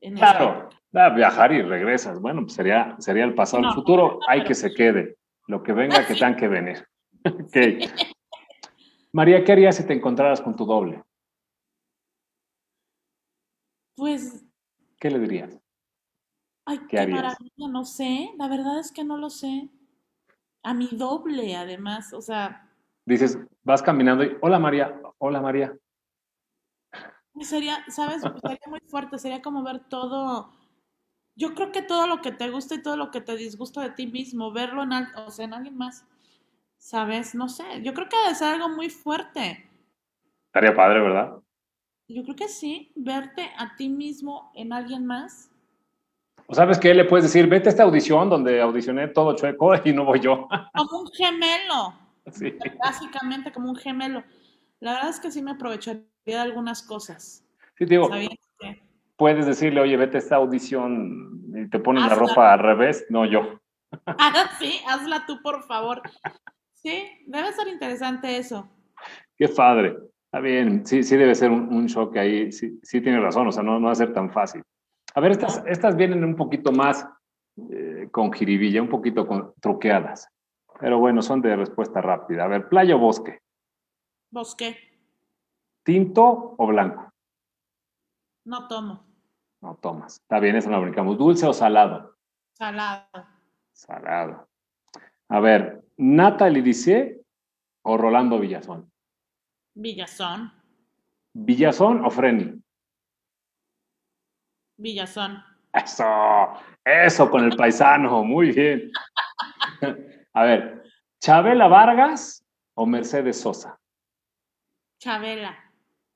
[0.01, 0.69] En claro,
[1.15, 2.21] viajar y regresas.
[2.21, 3.63] Bueno, pues sería, sería el pasado.
[3.63, 5.17] el futuro hay que se quede.
[5.47, 6.85] Lo que venga, que tenga que venir.
[9.13, 11.05] María, ¿qué harías si te encontraras con tu doble?
[13.95, 14.45] Pues.
[14.99, 15.57] ¿Qué le dirías?
[16.65, 18.33] Ay, qué, maravilla, no sé.
[18.37, 19.69] La verdad es que no lo sé
[20.65, 22.69] a mi doble, además, o sea.
[23.07, 25.73] Dices, vas caminando y, hola María, hola María.
[27.43, 28.23] Sería, ¿sabes?
[28.23, 30.51] Sería muy fuerte, sería como ver todo.
[31.37, 33.91] Yo creo que todo lo que te gusta y todo lo que te disgusta de
[33.91, 36.05] ti mismo, verlo en, o sea, en alguien más,
[36.79, 37.35] ¿sabes?
[37.35, 39.69] No sé, yo creo que debe ser algo muy fuerte.
[40.47, 41.37] Estaría padre, ¿verdad?
[42.09, 45.51] Yo creo que sí, verte a ti mismo en alguien más
[46.51, 46.95] ¿O sabes qué?
[46.95, 50.49] Le puedes decir, vete a esta audición donde audicioné todo chueco y no voy yo.
[50.75, 51.95] Como un gemelo.
[52.31, 52.53] Sí.
[52.79, 54.23] Básicamente como un gemelo.
[54.81, 56.03] La verdad es que sí me aprovecharía
[56.33, 57.45] de algunas cosas.
[57.77, 58.09] Sí, digo,
[59.17, 63.07] puedes decirle, oye, vete a esta audición y te pones la ropa al revés.
[63.11, 63.61] No, yo.
[64.07, 66.03] Ah, sí, hazla tú, por favor.
[66.75, 68.69] Sí, debe ser interesante eso.
[69.35, 69.97] Qué padre.
[70.27, 72.53] Está bien, sí, sí debe ser un, shock ahí.
[72.53, 74.63] Sí, sí tiene razón, o sea, no, no va a ser tan fácil.
[75.15, 77.09] A ver, estas, estas vienen un poquito más
[77.73, 80.29] eh, con jiribilla, un poquito con, truqueadas.
[80.81, 82.45] Pero bueno, son de respuesta rápida.
[82.45, 83.41] A ver, playa o bosque.
[84.31, 84.77] Bosque.
[85.89, 87.11] ¿Tinto o blanco?
[88.45, 89.07] No tomo.
[89.63, 90.19] No tomas.
[90.21, 91.17] Está bien, eso lo brincamos.
[91.17, 92.15] ¿Dulce o salado?
[92.53, 93.27] Salado.
[93.73, 94.51] Salado.
[95.31, 97.23] A ver, ¿Natalie dice
[97.87, 98.93] o Rolando Villazón?
[99.73, 100.53] Villazón.
[101.33, 102.63] ¿Villazón o Freni?
[104.77, 105.43] Villazón.
[105.73, 106.05] Eso,
[106.85, 108.93] eso con el paisano, muy bien.
[110.35, 110.83] A ver,
[111.19, 113.81] ¿Chabela Vargas o Mercedes Sosa?
[115.01, 115.65] Chabela.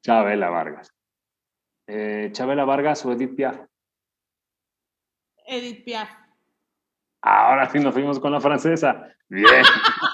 [0.03, 0.93] Chabela Vargas.
[1.87, 3.59] Eh, ¿Chabela Vargas o Edith Piaf?
[5.47, 6.09] Edith Piaf.
[7.23, 9.09] Ahora sí nos fuimos con la francesa.
[9.29, 9.65] Bien.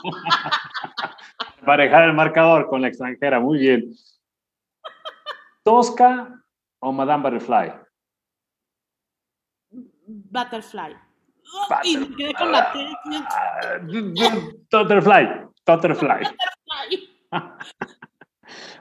[1.65, 3.91] Parejar el marcador con la extranjera, muy bien.
[5.63, 6.43] ¿Tosca
[6.81, 7.73] o Madame Butterfly?
[10.07, 10.97] Butterfly.
[11.85, 12.87] Y me quedé con la T.
[14.71, 16.23] Butterfly, Butterfly.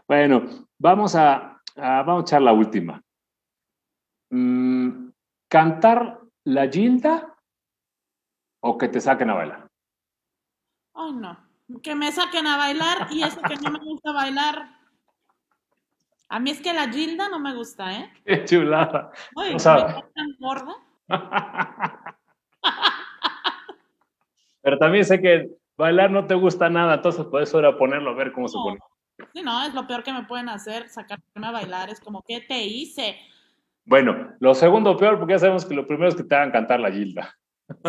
[0.08, 0.44] bueno,
[0.78, 3.02] vamos a, a- vamos a echar la última.
[4.30, 5.10] Mm,
[5.50, 7.34] ¿Cantar la Gilda
[8.62, 9.68] o que te saquen a bailar?
[10.94, 11.38] Ay, no.
[11.82, 14.70] Que me saquen a bailar y eso que no me gusta bailar.
[16.30, 18.12] A mí es que la Gilda no me gusta, ¿eh?
[18.26, 19.12] Qué chulada.
[19.36, 20.76] O sea- tan gorda.
[24.62, 28.16] Pero también sé que bailar no te gusta nada, entonces por eso era ponerlo a
[28.16, 28.64] ver cómo se No.
[28.64, 28.80] pone.
[29.34, 31.90] Sí, no, es lo peor que me pueden hacer, sacarme a bailar.
[31.90, 33.18] Es como, ¿qué te hice?
[33.86, 36.80] Bueno, lo segundo peor, porque ya sabemos que lo primero es que te hagan cantar
[36.80, 37.36] la Gilda.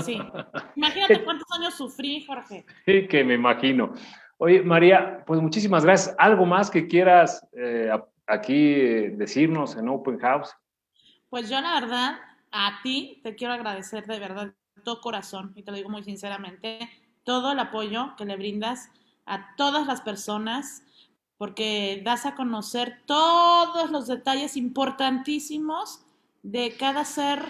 [0.04, 0.18] Sí.
[0.76, 2.64] Imagínate cuántos años sufrí, Jorge.
[2.86, 3.94] Sí, que me imagino.
[4.38, 6.14] Oye, María, pues muchísimas gracias.
[6.18, 7.90] ¿Algo más que quieras eh,
[8.26, 10.54] aquí eh, decirnos en Open House?
[11.28, 12.18] Pues yo la verdad,
[12.52, 16.02] a ti te quiero agradecer de verdad, de todo corazón, y te lo digo muy
[16.04, 16.88] sinceramente,
[17.24, 18.90] todo el apoyo que le brindas
[19.26, 20.84] a todas las personas,
[21.38, 26.00] porque das a conocer todos los detalles importantísimos
[26.42, 27.40] de cada ser,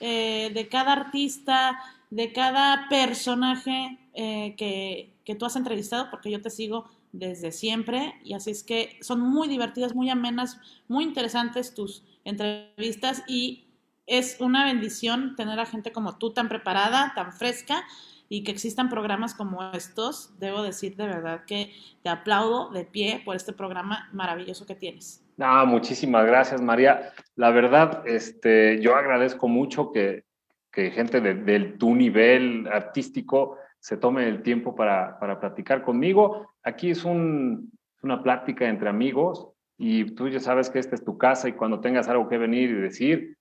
[0.00, 1.78] eh, de cada artista,
[2.10, 8.14] de cada personaje eh, que, que tú has entrevistado, porque yo te sigo desde siempre,
[8.22, 13.64] y así es que son muy divertidas, muy amenas, muy interesantes tus entrevistas y
[14.06, 17.84] es una bendición tener a gente como tú tan preparada, tan fresca
[18.28, 20.38] y que existan programas como estos.
[20.38, 21.72] Debo decir de verdad que
[22.02, 25.24] te aplaudo de pie por este programa maravilloso que tienes.
[25.36, 27.12] No, muchísimas gracias, María.
[27.36, 30.24] La verdad, este, yo agradezco mucho que,
[30.72, 36.54] que gente de tu nivel artístico se tome el tiempo para, para platicar conmigo.
[36.64, 37.70] Aquí es un-
[38.02, 41.80] una plática entre amigos y tú ya sabes que esta es tu casa y cuando
[41.80, 43.36] tengas algo que venir y decir,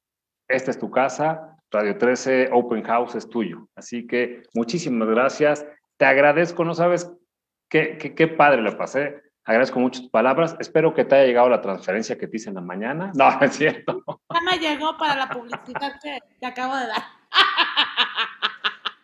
[0.48, 3.68] esta es tu casa, Radio 13 Open House es tuyo.
[3.76, 5.66] Así que muchísimas gracias.
[5.98, 7.12] Te agradezco, no sabes
[7.70, 9.22] qué, qué, qué padre le pasé.
[9.44, 10.56] Agradezco mucho tus palabras.
[10.60, 13.12] Espero que te haya llegado la transferencia que te hice en la mañana.
[13.16, 14.04] No, es cierto.
[14.34, 17.04] Ya me llegó para la publicidad que te acabo de dar.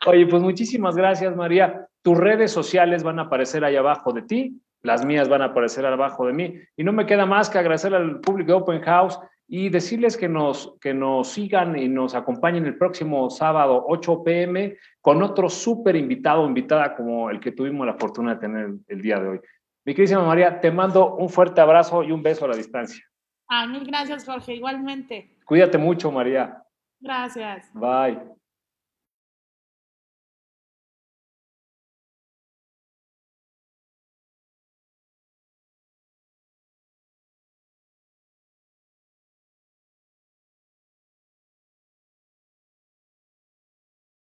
[0.06, 1.88] Oye, pues muchísimas gracias, María.
[2.02, 5.86] Tus redes sociales van a aparecer ahí abajo de ti, las mías van a aparecer
[5.86, 6.60] abajo de mí.
[6.76, 10.30] Y no me queda más que agradecer al público de Open House y decirles que
[10.30, 15.96] nos, que nos sigan y nos acompañen el próximo sábado 8 pm con otro súper
[15.96, 19.40] invitado o invitada como el que tuvimos la fortuna de tener el día de hoy.
[19.86, 23.04] Mi queridísima María, te mando un fuerte abrazo y un beso a la distancia.
[23.48, 24.56] Ay, mil gracias, Jorge.
[24.56, 25.38] Igualmente.
[25.46, 26.64] Cuídate mucho, María.
[27.00, 27.70] Gracias.
[27.74, 28.34] Bye.